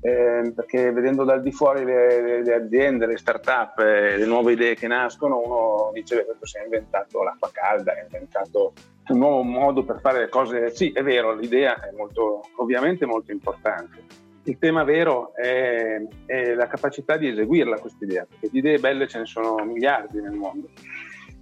eh, 0.00 0.52
perché 0.54 0.92
vedendo 0.92 1.24
dal 1.24 1.42
di 1.42 1.50
fuori 1.50 1.84
le, 1.84 2.42
le 2.42 2.54
aziende, 2.54 3.06
le 3.06 3.16
start-up, 3.16 3.78
eh, 3.80 4.16
le 4.16 4.26
nuove 4.26 4.52
idee 4.52 4.74
che 4.74 4.86
nascono, 4.86 5.40
uno 5.44 5.90
dice 5.92 6.24
che 6.24 6.46
si 6.46 6.58
è 6.58 6.62
inventato 6.62 7.22
l'acqua 7.22 7.50
calda, 7.52 7.92
ha 7.92 8.02
inventato 8.02 8.72
un 9.08 9.18
nuovo 9.18 9.42
modo 9.42 9.84
per 9.84 10.00
fare 10.00 10.20
le 10.20 10.28
cose. 10.28 10.70
Sì, 10.70 10.92
è 10.92 11.02
vero, 11.02 11.34
l'idea 11.34 11.80
è 11.80 11.92
molto, 11.96 12.42
ovviamente 12.56 13.06
molto 13.06 13.32
importante. 13.32 14.26
Il 14.44 14.58
tema 14.58 14.84
vero 14.84 15.34
è, 15.34 16.00
è 16.24 16.54
la 16.54 16.66
capacità 16.68 17.16
di 17.16 17.28
eseguirla 17.28 17.78
questa 17.78 18.04
idea, 18.04 18.26
perché 18.28 18.48
di 18.50 18.58
idee 18.58 18.78
belle 18.78 19.08
ce 19.08 19.18
ne 19.18 19.26
sono 19.26 19.56
miliardi 19.64 20.20
nel 20.20 20.32
mondo. 20.32 20.68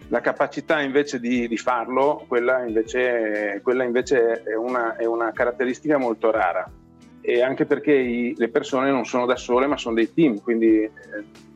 La 0.09 0.21
capacità 0.21 0.81
invece 0.81 1.21
di, 1.21 1.47
di 1.47 1.57
farlo, 1.57 2.25
quella 2.27 2.65
invece, 2.65 3.61
quella 3.63 3.85
invece 3.85 4.43
è, 4.45 4.55
una, 4.55 4.97
è 4.97 5.05
una 5.05 5.33
caratteristica 5.33 5.99
molto 5.99 6.31
rara 6.31 6.69
e 7.29 7.43
anche 7.43 7.67
perché 7.67 7.93
i, 7.93 8.37
le 8.37 8.49
persone 8.51 8.93
non 8.93 9.05
sono 9.05 9.27
da 9.27 9.35
sole 9.35 9.67
ma 9.67 9.77
sono 9.77 9.97
dei 9.97 10.15
team, 10.15 10.41
quindi 10.41 10.83
eh, 10.83 10.93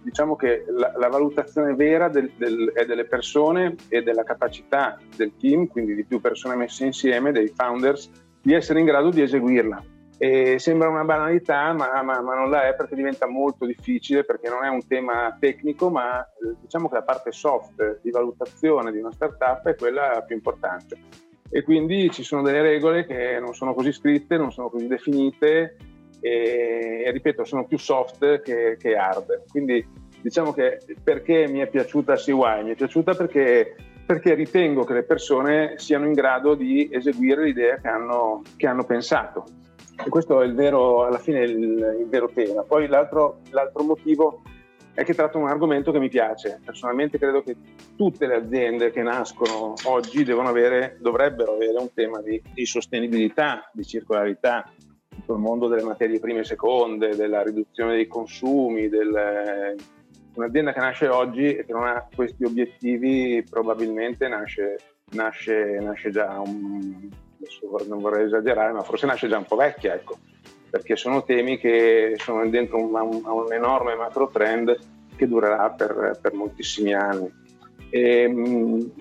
diciamo 0.02 0.34
che 0.34 0.64
la, 0.66 0.92
la 0.96 1.06
valutazione 1.06 1.76
vera 1.76 2.08
del, 2.08 2.32
del, 2.36 2.72
è 2.74 2.84
delle 2.84 3.04
persone 3.04 3.76
e 3.88 4.02
della 4.02 4.24
capacità 4.24 4.98
del 5.14 5.30
team, 5.38 5.68
quindi 5.68 5.94
di 5.94 6.04
più 6.04 6.20
persone 6.20 6.56
messe 6.56 6.86
insieme, 6.86 7.30
dei 7.30 7.46
founders, 7.54 8.10
di 8.42 8.52
essere 8.52 8.80
in 8.80 8.86
grado 8.86 9.10
di 9.10 9.22
eseguirla. 9.22 9.80
E 10.18 10.58
sembra 10.58 10.88
una 10.88 11.04
banalità, 11.04 11.72
ma, 11.72 12.02
ma, 12.02 12.20
ma, 12.20 12.34
non 12.34 12.50
la 12.50 12.66
è 12.66 12.74
perché 12.74 12.96
diventa 12.96 13.28
molto 13.28 13.64
difficile, 13.64 14.24
perché 14.24 14.48
non 14.48 14.64
è 14.64 14.68
un 14.68 14.84
tema 14.88 15.36
tecnico, 15.38 15.88
ma 15.88 16.20
eh, 16.20 16.56
diciamo 16.62 16.88
che 16.88 16.96
la 16.96 17.04
parte 17.04 17.30
soft 17.30 18.00
di 18.02 18.10
valutazione 18.10 18.90
di 18.90 18.98
una 18.98 19.12
startup 19.12 19.64
è 19.68 19.76
quella 19.76 20.24
più 20.26 20.34
importante 20.34 21.28
e 21.50 21.62
quindi 21.62 22.10
ci 22.10 22.22
sono 22.22 22.42
delle 22.42 22.62
regole 22.62 23.04
che 23.04 23.38
non 23.40 23.54
sono 23.54 23.74
così 23.74 23.92
scritte, 23.92 24.36
non 24.36 24.52
sono 24.52 24.70
così 24.70 24.86
definite 24.86 25.76
e, 26.20 27.02
e 27.04 27.10
ripeto 27.10 27.44
sono 27.44 27.66
più 27.66 27.76
soft 27.76 28.40
che, 28.42 28.76
che, 28.78 28.94
hard. 28.94 29.44
Quindi 29.48 29.84
diciamo 30.20 30.52
che 30.52 30.78
perché 31.02 31.48
mi 31.48 31.58
è 31.58 31.68
piaciuta 31.68 32.14
CY? 32.14 32.62
Mi 32.62 32.70
è 32.70 32.76
piaciuta 32.76 33.14
perché, 33.14 33.74
perché 34.06 34.34
ritengo 34.34 34.84
che 34.84 34.92
le 34.92 35.02
persone 35.02 35.74
siano 35.76 36.06
in 36.06 36.12
grado 36.12 36.54
di 36.54 36.88
eseguire 36.92 37.44
l'idea 37.44 37.76
che 37.78 37.88
hanno, 37.88 38.42
che 38.56 38.68
hanno 38.68 38.84
pensato. 38.84 39.44
E 40.04 40.08
questo 40.08 40.40
è 40.40 40.46
il 40.46 40.54
vero, 40.54 41.04
alla 41.04 41.18
fine 41.18 41.40
il, 41.40 41.96
il 42.00 42.06
vero 42.08 42.30
tema. 42.32 42.62
Poi 42.62 42.86
l'altro, 42.86 43.40
l'altro 43.50 43.82
motivo 43.82 44.42
è 45.00 45.04
che 45.04 45.14
tratta 45.14 45.38
un 45.38 45.48
argomento 45.48 45.92
che 45.92 45.98
mi 45.98 46.10
piace. 46.10 46.60
Personalmente 46.62 47.16
credo 47.16 47.42
che 47.42 47.56
tutte 47.96 48.26
le 48.26 48.34
aziende 48.34 48.90
che 48.90 49.00
nascono 49.02 49.72
oggi 49.84 50.30
avere, 50.30 50.98
dovrebbero 51.00 51.54
avere 51.54 51.78
un 51.78 51.90
tema 51.94 52.20
di, 52.20 52.40
di 52.52 52.66
sostenibilità, 52.66 53.70
di 53.72 53.82
circolarità, 53.82 54.70
tutto 55.08 55.32
il 55.32 55.38
mondo 55.38 55.68
delle 55.68 55.84
materie 55.84 56.20
prime 56.20 56.40
e 56.40 56.44
seconde, 56.44 57.16
della 57.16 57.42
riduzione 57.42 57.94
dei 57.94 58.06
consumi, 58.06 58.90
del, 58.90 59.74
un'azienda 60.34 60.74
che 60.74 60.80
nasce 60.80 61.08
oggi 61.08 61.54
e 61.56 61.64
che 61.64 61.72
non 61.72 61.86
ha 61.86 62.06
questi 62.14 62.44
obiettivi 62.44 63.42
probabilmente 63.48 64.28
nasce, 64.28 64.76
nasce, 65.12 65.78
nasce 65.80 66.10
già 66.10 66.38
un, 66.40 67.08
non 67.88 68.00
vorrei 68.00 68.26
esagerare, 68.26 68.72
ma 68.72 68.82
forse 68.82 69.06
nasce 69.06 69.28
già 69.28 69.38
un 69.38 69.46
po' 69.46 69.56
vecchia, 69.56 69.94
ecco 69.94 70.18
perché 70.70 70.96
sono 70.96 71.24
temi 71.24 71.58
che 71.58 72.14
sono 72.16 72.48
dentro 72.48 72.78
un, 72.78 72.94
un, 72.94 73.22
un 73.24 73.52
enorme 73.52 73.94
macro 73.96 74.28
trend 74.32 74.76
che 75.16 75.26
durerà 75.26 75.70
per, 75.70 76.18
per 76.20 76.32
moltissimi 76.32 76.94
anni. 76.94 77.30
E, 77.90 78.28
mh, 78.28 78.92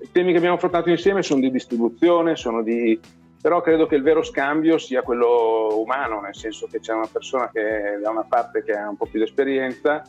I 0.00 0.08
temi 0.10 0.32
che 0.32 0.38
abbiamo 0.38 0.56
affrontato 0.56 0.90
insieme 0.90 1.22
sono 1.22 1.40
di 1.40 1.50
distribuzione, 1.50 2.34
sono 2.36 2.62
di, 2.62 2.98
però 3.40 3.60
credo 3.60 3.86
che 3.86 3.94
il 3.94 4.02
vero 4.02 4.22
scambio 4.22 4.78
sia 4.78 5.02
quello 5.02 5.78
umano, 5.78 6.20
nel 6.20 6.34
senso 6.34 6.66
che 6.66 6.80
c'è 6.80 6.92
una 6.92 7.08
persona 7.10 7.50
che 7.52 7.98
da 8.02 8.10
una 8.10 8.24
parte 8.24 8.64
che 8.64 8.72
ha 8.72 8.88
un 8.88 8.96
po' 8.96 9.06
più 9.06 9.18
di 9.18 9.24
esperienza 9.26 10.02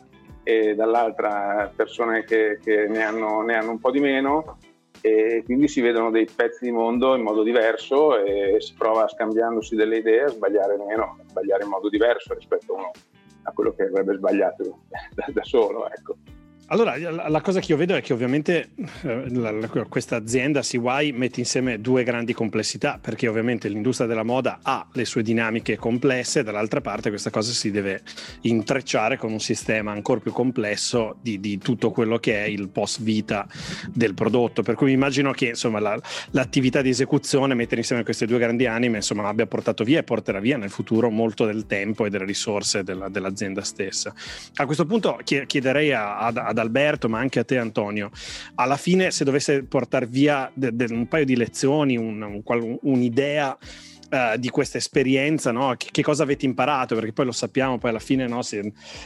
e 0.43 0.73
dall'altra 0.73 1.71
persone 1.75 2.23
che, 2.23 2.59
che 2.63 2.87
ne, 2.87 3.03
hanno, 3.03 3.41
ne 3.41 3.55
hanno 3.55 3.71
un 3.71 3.79
po' 3.79 3.91
di 3.91 3.99
meno 3.99 4.57
e 5.01 5.43
quindi 5.45 5.67
si 5.67 5.81
vedono 5.81 6.11
dei 6.11 6.27
pezzi 6.33 6.65
di 6.65 6.71
mondo 6.71 7.15
in 7.15 7.21
modo 7.21 7.43
diverso 7.43 8.17
e 8.23 8.57
si 8.59 8.73
prova 8.77 9.07
scambiandosi 9.07 9.75
delle 9.75 9.97
idee 9.97 10.23
a 10.23 10.29
sbagliare 10.29 10.77
meno, 10.77 11.17
a 11.19 11.23
sbagliare 11.27 11.63
in 11.63 11.69
modo 11.69 11.89
diverso 11.89 12.33
rispetto 12.33 12.73
a, 12.73 12.77
uno, 12.77 12.91
a 13.43 13.51
quello 13.51 13.73
che 13.73 13.83
avrebbe 13.83 14.15
sbagliato 14.15 14.79
da, 15.13 15.25
da 15.27 15.43
solo. 15.43 15.89
Ecco. 15.89 16.15
Allora, 16.71 16.95
la 17.27 17.41
cosa 17.41 17.59
che 17.59 17.71
io 17.71 17.77
vedo 17.77 17.95
è 17.95 18.01
che 18.01 18.13
ovviamente 18.13 18.69
eh, 19.01 19.67
questa 19.89 20.17
azienda 20.17 20.61
CY 20.61 21.13
mette 21.13 21.39
insieme 21.39 21.81
due 21.81 22.03
grandi 22.03 22.31
complessità, 22.33 22.99
perché 23.01 23.27
ovviamente 23.27 23.67
l'industria 23.67 24.05
della 24.05 24.21
moda 24.21 24.59
ha 24.61 24.87
le 24.93 25.03
sue 25.05 25.23
dinamiche 25.23 25.77
complesse, 25.77 26.43
dall'altra 26.43 26.79
parte 26.79 27.09
questa 27.09 27.31
cosa 27.31 27.51
si 27.53 27.71
deve 27.71 28.03
intrecciare 28.41 29.17
con 29.17 29.31
un 29.31 29.39
sistema 29.39 29.91
ancora 29.91 30.19
più 30.19 30.31
complesso 30.31 31.17
di, 31.19 31.39
di 31.39 31.57
tutto 31.57 31.89
quello 31.89 32.19
che 32.19 32.43
è 32.43 32.47
il 32.47 32.69
post 32.69 33.01
vita 33.01 33.47
del 33.91 34.13
prodotto. 34.13 34.61
Per 34.61 34.75
cui 34.75 34.91
immagino 34.91 35.31
che 35.31 35.47
insomma, 35.47 35.79
la, 35.79 35.99
l'attività 36.31 36.83
di 36.83 36.89
esecuzione, 36.89 37.55
mettere 37.55 37.77
insieme 37.77 38.03
queste 38.03 38.27
due 38.27 38.37
grandi 38.37 38.67
anime, 38.67 38.97
insomma, 38.97 39.27
abbia 39.27 39.47
portato 39.47 39.83
via 39.83 39.97
e 39.99 40.03
porterà 40.03 40.39
via 40.39 40.57
nel 40.57 40.69
futuro 40.69 41.09
molto 41.09 41.45
del 41.45 41.65
tempo 41.65 42.05
e 42.05 42.11
delle 42.11 42.25
risorse 42.25 42.83
della, 42.83 43.09
dell'azienda 43.09 43.63
stessa. 43.63 44.13
A 44.53 44.65
questo 44.67 44.85
punto 44.85 45.19
chiederei 45.23 45.93
ad 45.93 46.57
Alberto, 46.61 47.09
ma 47.09 47.19
anche 47.19 47.39
a 47.39 47.43
te 47.43 47.57
Antonio, 47.57 48.09
alla 48.55 48.77
fine 48.77 49.11
se 49.11 49.23
dovesse 49.23 49.63
portare 49.63 50.05
via 50.05 50.49
de- 50.53 50.75
de- 50.75 50.93
un 50.93 51.07
paio 51.07 51.25
di 51.25 51.35
lezioni, 51.35 51.97
un, 51.97 52.21
un, 52.21 52.77
un'idea 52.81 53.57
Uh, 54.09 54.37
di 54.37 54.49
questa 54.49 54.79
esperienza, 54.79 55.51
no? 55.51 55.75
che, 55.77 55.89
che, 55.91 56.01
cosa 56.01 56.23
avete 56.23 56.43
imparato? 56.43 56.95
Perché 56.95 57.13
poi 57.13 57.25
lo 57.25 57.31
sappiamo, 57.31 57.77
poi 57.77 57.91
alla 57.91 57.99
fine 57.99 58.25
no? 58.27 58.41
si, 58.41 58.59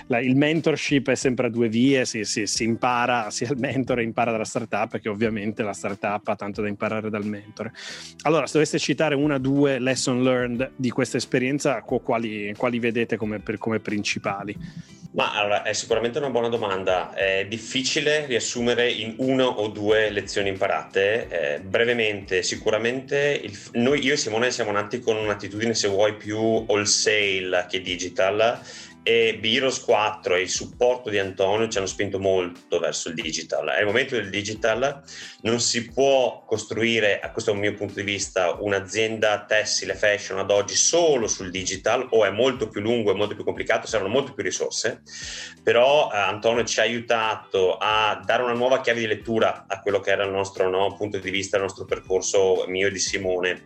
la, 0.08 0.22
il 0.22 0.38
mentorship 0.38 1.10
è 1.10 1.16
sempre 1.16 1.48
a 1.48 1.50
due 1.50 1.68
vie, 1.68 2.06
si, 2.06 2.24
si, 2.24 2.48
si, 2.48 2.64
impara, 2.64 3.28
sia 3.32 3.50
il 3.50 3.58
mentore 3.58 4.04
impara 4.04 4.32
dalla 4.32 4.46
startup, 4.46 4.98
che 5.00 5.10
ovviamente 5.10 5.62
la 5.62 5.74
startup 5.74 6.26
ha 6.26 6.36
tanto 6.38 6.62
da 6.62 6.70
imparare 6.70 7.10
dal 7.10 7.26
mentore. 7.26 7.74
Allora, 8.22 8.46
se 8.46 8.54
doveste 8.54 8.80
citare 8.80 9.14
una 9.16 9.36
o 9.36 9.40
due 9.40 9.78
lesson 9.80 10.24
learned 10.24 10.72
di 10.78 10.90
questa 10.90 11.18
esperienza, 11.18 11.82
quali, 11.82 12.54
quali 12.56 12.80
vedete 12.80 13.18
come, 13.18 13.40
per, 13.40 13.58
come 13.58 13.82
principali? 13.82 14.56
Ma 15.14 15.36
allora, 15.36 15.62
è 15.62 15.74
sicuramente 15.74 16.18
una 16.18 16.32
buona 16.32 16.48
domanda. 16.48 17.14
È 17.14 17.46
difficile 17.48 18.26
riassumere 18.26 18.90
in 18.90 19.14
una 19.18 19.46
o 19.46 19.68
due 19.68 20.10
lezioni 20.10 20.50
imparate. 20.50 21.28
Eh, 21.28 21.60
brevemente, 21.60 22.42
sicuramente 22.42 23.40
il, 23.44 23.56
noi, 23.74 24.04
io 24.04 24.14
e 24.14 24.18
Simone 24.18 24.50
siamo 24.50 24.72
nati 24.72 24.93
con 25.00 25.16
un'attitudine, 25.18 25.74
se 25.74 25.88
vuoi, 25.88 26.16
più 26.16 26.38
wholesale 26.38 27.66
che 27.70 27.82
digital 27.82 28.62
e 29.04 29.38
Biros 29.38 29.82
4 29.82 30.36
e 30.36 30.42
il 30.42 30.50
supporto 30.50 31.10
di 31.10 31.20
Antonio 31.20 31.68
ci 31.68 31.78
hanno 31.78 31.88
spinto 31.88 32.20
molto 32.20 32.80
verso 32.80 33.10
il 33.10 33.16
digital. 33.16 33.68
Al 33.68 33.86
momento 33.86 34.16
del 34.16 34.30
digital 34.30 35.04
non 35.42 35.60
si 35.60 35.92
può 35.92 36.46
costruire, 36.46 37.20
a 37.20 37.32
questo 37.32 37.52
è 37.52 37.54
un 37.54 37.60
mio 37.60 37.74
punto 37.74 37.96
di 37.96 38.04
vista, 38.04 38.56
un'azienda 38.58 39.44
tessile 39.46 39.94
fashion 39.94 40.40
ad 40.40 40.50
oggi 40.50 40.76
solo 40.76 41.28
sul 41.28 41.52
digital 41.52 42.08
o 42.12 42.24
è 42.24 42.30
molto 42.30 42.70
più 42.70 42.80
lungo 42.80 43.12
e 43.12 43.16
molto 43.16 43.36
più 43.36 43.44
complicato, 43.44 43.88
servono 43.88 44.14
molte 44.14 44.32
più 44.32 44.44
risorse, 44.44 45.02
però 45.62 46.10
eh, 46.12 46.18
Antonio 46.18 46.64
ci 46.64 46.80
ha 46.80 46.84
aiutato 46.84 47.76
a 47.78 48.22
dare 48.24 48.44
una 48.44 48.54
nuova 48.54 48.80
chiave 48.80 49.02
di 49.02 49.08
lettura 49.08 49.66
a 49.68 49.82
quello 49.82 50.00
che 50.00 50.12
era 50.12 50.24
il 50.24 50.32
nostro 50.32 50.70
no, 50.70 50.96
punto 50.96 51.18
di 51.18 51.30
vista, 51.30 51.58
il 51.58 51.64
nostro 51.64 51.84
percorso 51.84 52.64
mio 52.68 52.88
e 52.88 52.92
di 52.92 53.00
Simone. 53.00 53.66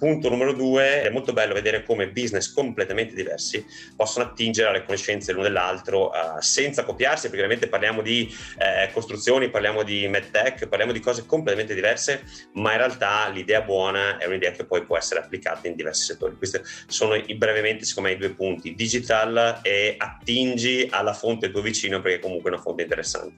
Punto 0.00 0.30
numero 0.30 0.54
due, 0.54 1.02
è 1.02 1.10
molto 1.10 1.34
bello 1.34 1.52
vedere 1.52 1.82
come 1.82 2.08
business 2.08 2.54
completamente 2.54 3.14
diversi 3.14 3.62
possono 3.94 4.24
attingere 4.24 4.70
alle 4.70 4.82
conoscenze 4.82 5.32
l'uno 5.32 5.42
dell'altro 5.42 6.06
uh, 6.06 6.40
senza 6.40 6.84
copiarsi, 6.84 7.28
perché 7.28 7.44
ovviamente 7.44 7.68
parliamo 7.68 8.00
di 8.00 8.26
eh, 8.56 8.90
costruzioni, 8.94 9.50
parliamo 9.50 9.82
di 9.82 10.08
medtech, 10.08 10.68
parliamo 10.68 10.92
di 10.92 11.00
cose 11.00 11.26
completamente 11.26 11.74
diverse, 11.74 12.22
ma 12.54 12.72
in 12.72 12.78
realtà 12.78 13.28
l'idea 13.28 13.60
buona 13.60 14.16
è 14.16 14.24
un'idea 14.24 14.52
che 14.52 14.64
poi 14.64 14.86
può 14.86 14.96
essere 14.96 15.20
applicata 15.20 15.68
in 15.68 15.74
diversi 15.74 16.06
settori. 16.06 16.34
Questi 16.34 16.60
sono 16.86 17.14
i, 17.14 17.34
brevemente, 17.34 17.84
secondo 17.84 18.08
me, 18.08 18.14
i 18.14 18.18
due 18.18 18.30
punti, 18.30 18.74
digital 18.74 19.60
e 19.60 19.96
attingi 19.98 20.88
alla 20.90 21.12
fonte 21.12 21.50
tuo 21.50 21.60
vicino 21.60 22.00
perché 22.00 22.20
comunque 22.20 22.48
è 22.50 22.54
una 22.54 22.62
fonte 22.62 22.84
interessante. 22.84 23.34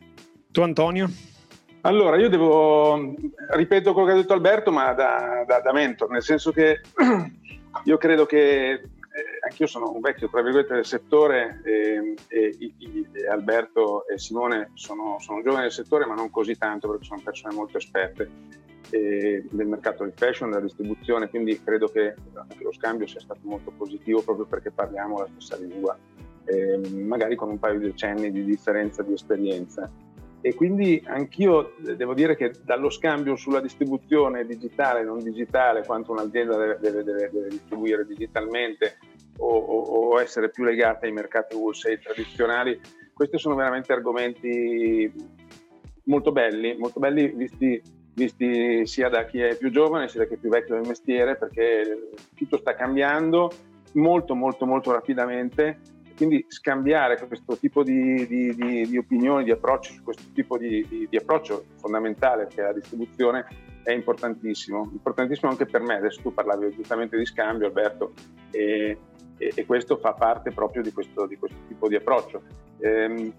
Tu 0.52 0.60
Antonio? 0.60 1.31
Allora, 1.84 2.16
io 2.16 2.28
devo, 2.28 3.14
ripeto 3.48 3.92
quello 3.92 4.06
che 4.06 4.14
ha 4.14 4.20
detto 4.20 4.34
Alberto, 4.34 4.70
ma 4.70 4.92
da, 4.92 5.44
da, 5.44 5.60
da 5.60 5.72
mentor, 5.72 6.10
nel 6.10 6.22
senso 6.22 6.52
che 6.52 6.80
io 7.84 7.98
credo 7.98 8.24
che 8.24 8.70
eh, 8.70 8.84
anch'io 9.40 9.66
sono 9.66 9.90
un 9.90 10.00
vecchio, 10.00 10.30
tra 10.30 10.42
virgolette, 10.42 10.74
del 10.74 10.86
settore 10.86 11.60
e, 11.64 12.14
e, 12.28 12.56
e 12.78 13.28
Alberto 13.28 14.06
e 14.06 14.16
Simone 14.16 14.70
sono, 14.74 15.16
sono, 15.18 15.42
giovani 15.42 15.62
del 15.62 15.72
settore, 15.72 16.06
ma 16.06 16.14
non 16.14 16.30
così 16.30 16.56
tanto 16.56 16.88
perché 16.88 17.04
sono 17.04 17.20
persone 17.24 17.52
molto 17.52 17.78
esperte 17.78 18.30
eh, 18.90 19.44
del 19.50 19.66
mercato 19.66 20.04
del 20.04 20.12
fashion, 20.14 20.50
della 20.50 20.62
distribuzione, 20.62 21.28
quindi 21.28 21.60
credo 21.64 21.88
che 21.88 22.14
anche 22.34 22.62
lo 22.62 22.72
scambio 22.72 23.08
sia 23.08 23.20
stato 23.20 23.40
molto 23.42 23.72
positivo 23.76 24.22
proprio 24.22 24.46
perché 24.46 24.70
parliamo 24.70 25.18
la 25.18 25.28
stessa 25.32 25.56
lingua, 25.56 25.98
eh, 26.44 26.78
magari 26.92 27.34
con 27.34 27.50
un 27.50 27.58
paio 27.58 27.80
di 27.80 27.86
decenni 27.86 28.30
di 28.30 28.44
differenza 28.44 29.02
di 29.02 29.14
esperienza 29.14 29.90
e 30.42 30.54
quindi 30.54 31.00
anch'io 31.06 31.74
devo 31.78 32.14
dire 32.14 32.34
che 32.34 32.52
dallo 32.64 32.90
scambio 32.90 33.36
sulla 33.36 33.60
distribuzione 33.60 34.44
digitale 34.44 35.00
e 35.00 35.04
non 35.04 35.22
digitale, 35.22 35.84
quanto 35.84 36.10
un'azienda 36.10 36.56
deve, 36.56 36.78
deve, 36.80 37.04
deve, 37.04 37.30
deve 37.32 37.48
distribuire 37.48 38.04
digitalmente 38.04 38.98
o, 39.38 39.56
o, 39.56 39.80
o, 40.10 40.20
essere 40.20 40.50
più 40.50 40.64
legata 40.64 41.06
ai 41.06 41.12
mercati 41.12 41.54
wholesale 41.54 42.00
tradizionali, 42.00 42.80
questi 43.14 43.38
sono 43.38 43.54
veramente 43.54 43.92
argomenti 43.92 45.10
molto 46.04 46.32
belli, 46.32 46.76
molto 46.76 46.98
belli 46.98 47.28
visti, 47.28 47.80
visti 48.12 48.84
sia 48.84 49.08
da 49.08 49.24
chi 49.24 49.40
è 49.40 49.56
più 49.56 49.70
giovane 49.70 50.08
sia 50.08 50.20
da 50.20 50.26
chi 50.26 50.34
è 50.34 50.38
più 50.38 50.50
vecchio 50.50 50.74
del 50.74 50.88
mestiere, 50.88 51.36
perché 51.36 52.10
tutto 52.34 52.58
sta 52.58 52.74
cambiando 52.74 53.50
molto 53.92 54.34
molto 54.34 54.66
molto 54.66 54.90
rapidamente 54.90 55.78
quindi 56.22 56.44
scambiare 56.48 57.18
questo 57.26 57.56
tipo 57.56 57.82
di, 57.82 58.26
di, 58.28 58.54
di, 58.54 58.86
di 58.86 58.96
opinioni, 58.96 59.42
di 59.42 59.50
approcci 59.50 59.94
su 59.94 60.04
questo 60.04 60.22
tipo 60.32 60.56
di, 60.56 61.08
approccio 61.12 61.64
fondamentale 61.80 62.46
che 62.46 62.60
è 62.60 62.64
la 62.64 62.72
distribuzione 62.72 63.44
è 63.82 63.90
importantissimo, 63.90 64.88
importantissimo 64.92 65.50
anche 65.50 65.66
per 65.66 65.80
me. 65.80 65.96
Adesso 65.96 66.20
tu 66.22 66.32
parlavi 66.32 66.70
giustamente 66.76 67.18
di 67.18 67.26
scambio, 67.26 67.66
Alberto, 67.66 68.12
e, 68.52 68.96
e, 69.36 69.52
e 69.52 69.66
questo 69.66 69.96
fa 69.96 70.12
parte 70.12 70.52
proprio 70.52 70.82
di 70.82 70.92
questo, 70.92 71.28
questo 71.36 71.58
tipo 71.66 71.88
di 71.88 71.96
approccio. 71.96 72.42
Ehm, 72.78 73.32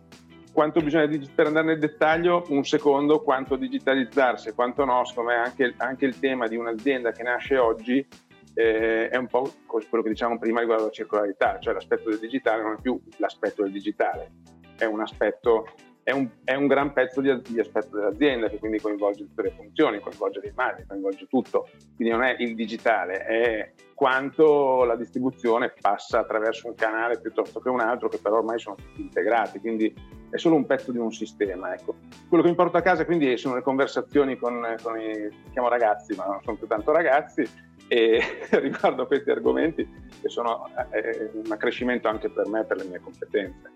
quanto 0.52 0.82
bisogna 0.82 1.08
per 1.34 1.48
andare 1.48 1.68
nel 1.68 1.80
dettaglio, 1.80 2.44
un 2.50 2.66
secondo, 2.66 3.22
quanto 3.22 3.56
digitalizzarsi 3.56 4.52
quanto 4.52 4.84
no, 4.84 5.06
secondo 5.06 5.32
me 5.32 5.38
anche, 5.38 5.74
anche 5.78 6.06
il 6.06 6.20
tema 6.20 6.48
di 6.48 6.58
un'azienda 6.58 7.14
che 7.14 7.24
nasce 7.24 7.58
oggi 7.58 8.06
eh, 8.54 9.10
è 9.10 9.16
un 9.18 9.28
po' 9.28 9.52
quello 9.66 10.04
che 10.04 10.10
diciamo 10.10 10.38
prima 10.38 10.60
riguardo 10.60 10.84
alla 10.84 10.92
circolarità, 10.92 11.60
cioè 11.60 11.74
l'aspetto 11.74 12.10
del 12.10 12.20
digitale 12.20 12.62
non 12.62 12.74
è 12.74 12.82
più 12.82 13.00
l'aspetto 13.18 13.64
del 13.64 13.72
digitale, 13.72 14.32
è 14.78 14.86
un 14.86 15.02
aspetto, 15.02 15.68
è 16.04 16.12
un, 16.12 16.30
è 16.44 16.54
un 16.54 16.68
gran 16.68 16.94
pezzo 16.94 17.22
di, 17.22 17.42
di, 17.48 17.60
aspetto 17.60 17.98
dell'azienda 17.98 18.50
che 18.50 18.60
quindi 18.60 18.80
coinvolge 18.80 19.26
tutte 19.26 19.42
le 19.42 19.52
funzioni, 19.52 20.00
coinvolge 20.00 20.40
le 20.42 20.50
immagini, 20.50 20.88
coinvolge 20.88 21.28
tutto, 21.28 21.68
quindi 21.96 22.14
non 22.14 22.24
è 22.24 22.36
il 22.40 22.56
digitale, 22.56 23.18
è 23.26 23.72
quanto 23.94 24.84
la 24.84 24.96
distribuzione 24.96 25.74
passa 25.80 26.20
attraverso 26.20 26.68
un 26.68 26.76
canale 26.76 27.20
piuttosto 27.20 27.60
che 27.60 27.70
un 27.70 27.80
altro 27.80 28.10
che 28.10 28.20
però 28.20 28.38
ormai 28.38 28.60
sono 28.60 28.76
tutti 28.76 29.02
integrati, 29.02 29.60
quindi 29.60 29.94
è 30.30 30.38
solo 30.38 30.56
un 30.56 30.66
pezzo 30.66 30.92
di 30.92 30.98
un 30.98 31.12
sistema. 31.12 31.74
Ecco. 31.74 31.96
Quello 32.28 32.44
che 32.44 32.50
mi 32.50 32.56
porto 32.56 32.78
a 32.78 32.82
casa 32.82 33.06
quindi 33.06 33.38
sono 33.38 33.56
le 33.56 33.62
conversazioni 33.62 34.36
con, 34.36 34.76
con 34.82 35.00
i, 35.00 35.30
chiamo 35.52 35.70
ragazzi, 35.70 36.16
ma 36.16 36.26
non 36.26 36.42
sono 36.44 36.58
più 36.58 36.68
tanto 36.68 36.92
ragazzi, 36.92 37.48
e 37.88 38.22
riguardo 38.52 39.04
a 39.04 39.08
questi 39.08 39.30
argomenti 39.30 39.88
che 40.22 40.30
sono 40.30 40.70
eh, 40.92 41.30
un 41.34 41.52
accrescimento 41.52 42.08
anche 42.08 42.30
per 42.30 42.48
me, 42.48 42.64
per 42.64 42.78
le 42.78 42.86
mie 42.86 43.00
competenze. 43.00 43.72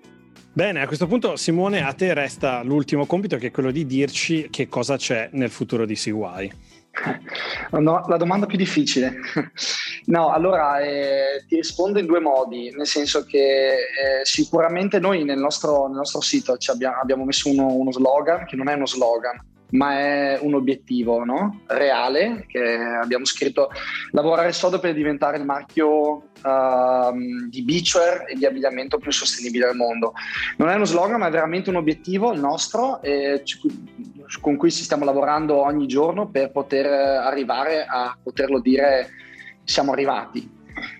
Bene, 0.53 0.81
a 0.81 0.87
questo 0.87 1.05
punto 1.05 1.35
Simone, 1.35 1.83
a 1.83 1.93
te 1.93 2.13
resta 2.13 2.63
l'ultimo 2.63 3.05
compito 3.05 3.37
che 3.37 3.47
è 3.47 3.51
quello 3.51 3.69
di 3.69 3.85
dirci 3.85 4.49
che 4.49 4.67
cosa 4.67 4.97
c'è 4.97 5.29
nel 5.33 5.51
futuro 5.51 5.85
di 5.85 5.95
CY. 5.95 6.51
No, 7.69 8.03
la 8.07 8.17
domanda 8.17 8.45
più 8.45 8.57
difficile. 8.57 9.19
No, 10.07 10.29
allora 10.29 10.79
eh, 10.79 11.43
ti 11.49 11.57
rispondo 11.57 11.99
in 11.99 12.05
due 12.05 12.21
modi, 12.21 12.71
nel 12.73 12.87
senso 12.87 13.25
che 13.25 13.73
eh, 13.73 13.75
sicuramente 14.23 14.99
noi 14.99 15.25
nel 15.25 15.37
nostro, 15.37 15.87
nel 15.87 15.97
nostro 15.97 16.21
sito 16.21 16.55
abbiamo, 16.67 16.95
abbiamo, 17.01 17.25
messo 17.25 17.49
uno, 17.49 17.73
uno 17.73 17.91
slogan 17.91 18.45
che 18.45 18.55
non 18.55 18.69
è 18.69 18.73
uno 18.73 18.85
slogan, 18.85 19.37
ma 19.71 19.99
è 19.99 20.39
un 20.41 20.53
obiettivo 20.53 21.23
no? 21.23 21.61
reale 21.67 22.45
che 22.47 22.75
abbiamo 23.01 23.25
scritto 23.25 23.69
lavorare 24.11 24.53
sodo 24.53 24.79
per 24.79 24.93
diventare 24.93 25.37
il 25.37 25.45
marchio 25.45 26.29
uh, 26.43 27.49
di 27.49 27.63
beachwear 27.63 28.25
e 28.27 28.35
di 28.35 28.45
abbigliamento 28.45 28.97
più 28.97 29.11
sostenibile 29.11 29.67
al 29.67 29.75
mondo. 29.75 30.13
Non 30.57 30.69
è 30.69 30.75
uno 30.75 30.85
slogan, 30.85 31.19
ma 31.19 31.27
è 31.27 31.31
veramente 31.31 31.69
un 31.69 31.75
obiettivo 31.75 32.31
il 32.31 32.39
nostro 32.39 33.01
eh, 33.01 33.43
con 34.39 34.55
cui 34.55 34.71
ci 34.71 34.83
stiamo 34.83 35.05
lavorando 35.05 35.57
ogni 35.57 35.87
giorno 35.87 36.27
per 36.29 36.51
poter 36.51 36.85
arrivare 36.85 37.85
a 37.85 38.17
poterlo 38.21 38.59
dire 38.59 39.09
siamo 39.63 39.91
arrivati. 39.91 40.55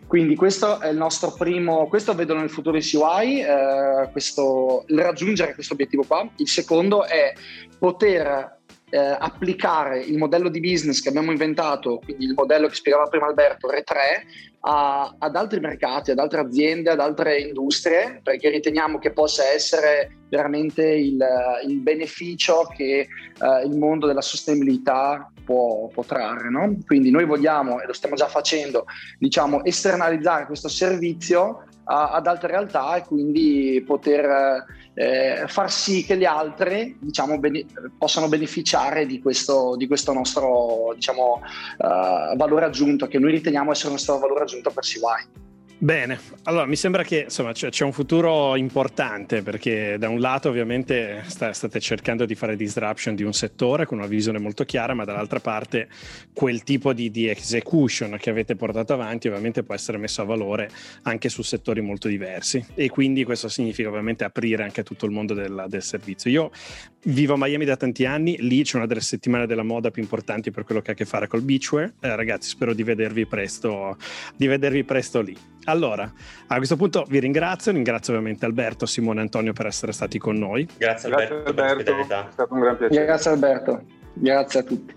Quindi 0.08 0.36
questo 0.36 0.80
è 0.80 0.90
il 0.90 0.98
nostro 0.98 1.34
primo, 1.34 1.88
questo 1.88 2.16
vedo 2.16 2.34
nel 2.34 2.50
futuro 2.50 2.78
di 2.78 2.84
CY, 2.84 3.42
eh, 3.42 4.10
questo, 4.12 4.86
raggiungere 4.88 5.54
questo 5.54 5.74
obiettivo 5.74 6.04
qua. 6.08 6.28
Il 6.38 6.48
secondo 6.48 7.06
è 7.06 7.34
poter 7.78 8.57
eh, 8.90 8.98
applicare 8.98 10.00
il 10.00 10.18
modello 10.18 10.50
di 10.50 10.60
business 10.60 11.02
che 11.02 11.10
abbiamo 11.10 11.32
inventato, 11.32 12.00
quindi 12.04 12.26
il 12.26 12.34
modello 12.34 12.68
che 12.68 12.76
spiegava 12.76 13.08
prima 13.08 13.28
Alberto, 13.28 13.68
Re3, 13.68 14.48
a, 14.62 15.16
ad 15.18 15.36
altri 15.36 15.60
mercati, 15.60 16.12
ad 16.12 16.20
altre 16.20 16.42
aziende, 16.42 16.90
ad 16.90 17.00
altre 17.00 17.40
industrie, 17.40 18.22
perché 18.24 18.50
riteniamo 18.50 18.98
che 18.98 19.12
possa 19.12 19.46
essere 19.46 20.18
veramente 20.30 20.86
il, 20.86 21.24
il 21.68 21.80
beneficio 21.80 22.68
che 22.76 23.00
eh, 23.00 23.66
il 23.66 23.78
mondo 23.78 24.08
della 24.08 24.22
sostenibilità 24.22 25.32
può, 25.44 25.88
può 25.88 26.04
trarre. 26.04 26.50
No? 26.50 26.78
Quindi 26.86 27.12
noi 27.12 27.26
vogliamo, 27.26 27.82
e 27.82 27.86
lo 27.86 27.94
stiamo 27.94 28.16
già 28.16 28.28
facendo, 28.28 28.86
diciamo, 29.20 29.64
esternalizzare 29.64 30.46
questo 30.46 30.68
servizio 30.70 31.64
a, 31.86 32.12
ad 32.12 32.28
altre 32.28 32.50
realtà 32.50 32.96
e 32.96 33.04
quindi 33.04 33.82
poter 33.86 34.66
eh, 35.00 35.44
far 35.46 35.72
sì 35.72 36.04
che 36.04 36.16
le 36.16 36.26
altre 36.26 36.96
diciamo, 36.98 37.38
bene, 37.38 37.66
possano 37.96 38.28
beneficiare 38.28 39.06
di 39.06 39.22
questo, 39.22 39.76
di 39.78 39.86
questo 39.86 40.12
nostro 40.12 40.92
diciamo, 40.96 41.40
uh, 41.78 42.36
valore 42.36 42.66
aggiunto, 42.66 43.08
che 43.08 43.20
noi 43.20 43.30
riteniamo 43.30 43.72
essere 43.72 43.90
il 43.90 43.94
nostro 43.94 44.18
valore 44.18 44.42
aggiunto 44.42 44.72
per 44.72 44.84
CY. 44.84 45.46
Bene, 45.80 46.20
allora 46.46 46.66
mi 46.66 46.76
sembra 46.76 47.04
che 47.04 47.26
insomma, 47.26 47.52
c'è, 47.52 47.84
un 47.84 47.92
futuro 47.92 48.56
importante 48.56 49.44
perché 49.44 49.98
da 50.00 50.10
un 50.10 50.20
lato 50.20 50.50
ovviamente 50.50 51.22
sta, 51.28 51.54
state 51.54 51.80
cercando 51.80 52.26
di 52.26 52.34
fare 52.34 52.56
disruption 52.56 53.14
di 53.14 53.22
un 53.22 53.32
settore 53.32 53.86
con 53.86 54.00
una 54.00 54.08
visione 54.08 54.40
molto 54.40 54.64
chiara, 54.64 54.96
ma 54.96 55.06
dall'altra 55.06 55.40
parte 55.40 55.88
quel 56.34 56.64
tipo 56.64 56.94
di, 56.94 57.12
di 57.12 57.28
execution 57.28 58.18
che 58.20 58.32
avete 58.32 58.56
portato 58.56 58.94
avanti 58.94 59.28
ovviamente 59.28 59.62
può 59.62 59.76
essere 59.76 60.00
messo 60.00 60.24
a 60.24 60.26
valore 60.26 60.68
anche 61.04 61.30
su 61.30 61.44
settori 61.44 61.82
molto 61.82 62.08
diversi 62.08 62.66
e 62.74 62.90
quindi 62.90 63.24
questo 63.24 63.48
significa 63.48 63.90
ovviamente 63.90 64.24
aprire 64.24 64.64
anche 64.64 64.82
tutto 64.82 65.06
il 65.06 65.12
mondo 65.12 65.36
del, 65.36 65.66
del 65.68 65.84
servizio. 65.84 66.32
Io 66.32 66.52
vivo 67.08 67.34
a 67.34 67.38
Miami 67.38 67.66
da 67.66 67.78
tanti 67.78 68.06
anni, 68.06 68.38
lì 68.40 68.64
c'è 68.64 68.78
una 68.78 68.86
delle 68.86 69.02
settimane 69.02 69.46
della 69.46 69.64
moda 69.64 69.92
più 69.92 70.02
importanti 70.02 70.52
per 70.52 70.64
quello 70.64 70.82
che 70.82 70.92
ha 70.92 70.94
a 70.94 70.96
che 70.96 71.06
fare 71.06 71.28
col 71.28 71.42
beachwear. 71.42 71.94
Eh, 72.00 72.16
ragazzi, 72.16 72.50
spero 72.50 72.74
di 72.74 72.84
vedervi 72.84 73.26
presto, 73.26 73.98
di 74.36 74.48
vedervi 74.48 74.84
presto 74.84 75.22
lì. 75.22 75.36
Allora, 75.66 76.12
a 76.48 76.56
questo 76.58 76.76
punto 76.76 77.06
vi 77.10 77.20
ringrazio, 77.20 77.72
ringrazio 77.72 78.14
ovviamente 78.14 78.46
Alberto, 78.46 78.86
Simone 78.86 79.20
e 79.20 79.24
Antonio 79.24 79.54
per 79.54 79.68
essere 79.68 79.92
stati 79.92 80.18
con 80.18 80.36
noi. 80.36 80.68
Grazie 80.78 81.10
Alberto, 81.10 81.54
Grazie, 81.54 81.92
Alberto. 81.92 82.28
è 82.28 82.32
stato 82.32 82.54
un 82.54 82.60
gran 82.60 82.78
piacere. 82.78 83.06
Grazie 83.06 83.32
Alberto, 83.32 83.84
grazie 84.14 84.60
a 84.60 84.64
tutti. 84.64 84.94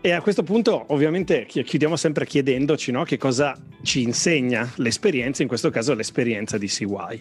E 0.00 0.12
a 0.12 0.20
questo 0.22 0.44
punto 0.44 0.84
ovviamente 0.88 1.44
chiudiamo 1.46 1.96
sempre 1.96 2.24
chiedendoci 2.24 2.92
no, 2.92 3.02
che 3.02 3.16
cosa 3.16 3.56
ci 3.88 4.02
insegna 4.02 4.70
l'esperienza, 4.76 5.40
in 5.40 5.48
questo 5.48 5.70
caso 5.70 5.94
l'esperienza 5.94 6.58
di 6.58 6.66
CY. 6.66 7.20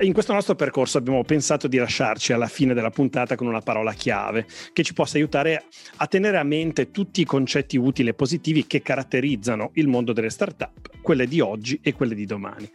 In 0.00 0.14
questo 0.14 0.32
nostro 0.32 0.54
percorso 0.54 0.96
abbiamo 0.96 1.22
pensato 1.24 1.68
di 1.68 1.76
lasciarci 1.76 2.32
alla 2.32 2.48
fine 2.48 2.72
della 2.72 2.90
puntata 2.90 3.36
con 3.36 3.46
una 3.46 3.60
parola 3.60 3.92
chiave 3.92 4.46
che 4.72 4.82
ci 4.82 4.94
possa 4.94 5.18
aiutare 5.18 5.64
a 5.96 6.06
tenere 6.06 6.38
a 6.38 6.42
mente 6.42 6.90
tutti 6.90 7.20
i 7.20 7.24
concetti 7.24 7.76
utili 7.76 8.08
e 8.08 8.14
positivi 8.14 8.66
che 8.66 8.80
caratterizzano 8.80 9.70
il 9.74 9.86
mondo 9.86 10.14
delle 10.14 10.30
startup, 10.30 10.88
quelle 11.02 11.26
di 11.26 11.40
oggi 11.40 11.78
e 11.82 11.92
quelle 11.92 12.14
di 12.14 12.24
domani. 12.24 12.68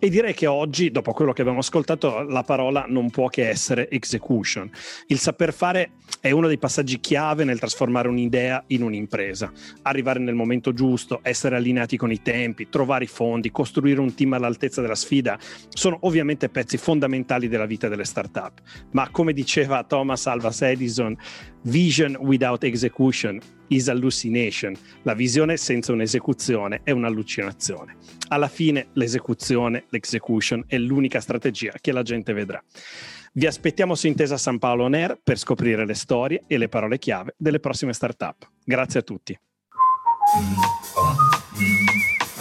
E 0.00 0.10
direi 0.10 0.34
che 0.34 0.46
oggi, 0.46 0.90
dopo 0.90 1.12
quello 1.12 1.32
che 1.32 1.42
abbiamo 1.42 1.60
ascoltato, 1.60 2.22
la 2.22 2.42
parola 2.42 2.84
non 2.88 3.10
può 3.10 3.28
che 3.28 3.48
essere 3.48 3.88
execution. 3.88 4.68
Il 5.06 5.20
saper 5.20 5.54
fare 5.54 5.92
è 6.20 6.32
uno 6.32 6.48
dei 6.48 6.58
passaggi 6.58 6.98
chiave 6.98 7.44
nel 7.44 7.60
trasformare 7.60 8.08
un'idea 8.08 8.64
in 8.68 8.82
un'impresa. 8.82 9.52
Arrivare 9.82 10.18
nel 10.18 10.34
momento 10.34 10.72
giusto, 10.72 11.20
essere 11.22 11.54
allineati 11.54 11.96
con 11.96 12.10
i 12.10 12.20
tempi, 12.20 12.65
trovare 12.68 13.04
i 13.04 13.08
fondi, 13.08 13.50
costruire 13.50 14.00
un 14.00 14.14
team 14.14 14.32
all'altezza 14.32 14.80
della 14.80 14.94
sfida, 14.94 15.38
sono 15.68 15.98
ovviamente 16.02 16.48
pezzi 16.48 16.76
fondamentali 16.76 17.48
della 17.48 17.66
vita 17.66 17.88
delle 17.88 18.04
start-up. 18.04 18.60
Ma 18.92 19.08
come 19.10 19.32
diceva 19.32 19.84
Thomas 19.84 20.26
Alvas 20.26 20.62
Edison, 20.62 21.16
vision 21.62 22.16
without 22.20 22.64
execution 22.64 23.40
is 23.68 23.88
hallucination. 23.88 24.74
La 25.02 25.14
visione 25.14 25.56
senza 25.56 25.92
un'esecuzione 25.92 26.80
è 26.82 26.90
un'allucinazione. 26.90 27.96
Alla 28.28 28.48
fine 28.48 28.88
l'esecuzione, 28.92 29.84
l'execution 29.88 30.64
è 30.66 30.78
l'unica 30.78 31.20
strategia 31.20 31.72
che 31.80 31.92
la 31.92 32.02
gente 32.02 32.32
vedrà. 32.32 32.62
Vi 33.32 33.46
aspettiamo 33.46 33.94
su 33.94 34.06
Intesa 34.06 34.38
San 34.38 34.58
Paolo 34.58 34.84
On 34.84 34.94
Air 34.94 35.20
per 35.22 35.36
scoprire 35.38 35.84
le 35.84 35.94
storie 35.94 36.44
e 36.46 36.56
le 36.56 36.68
parole 36.68 36.98
chiave 36.98 37.34
delle 37.36 37.60
prossime 37.60 37.92
startup. 37.92 38.50
Grazie 38.64 39.00
a 39.00 39.02
tutti. 39.02 39.38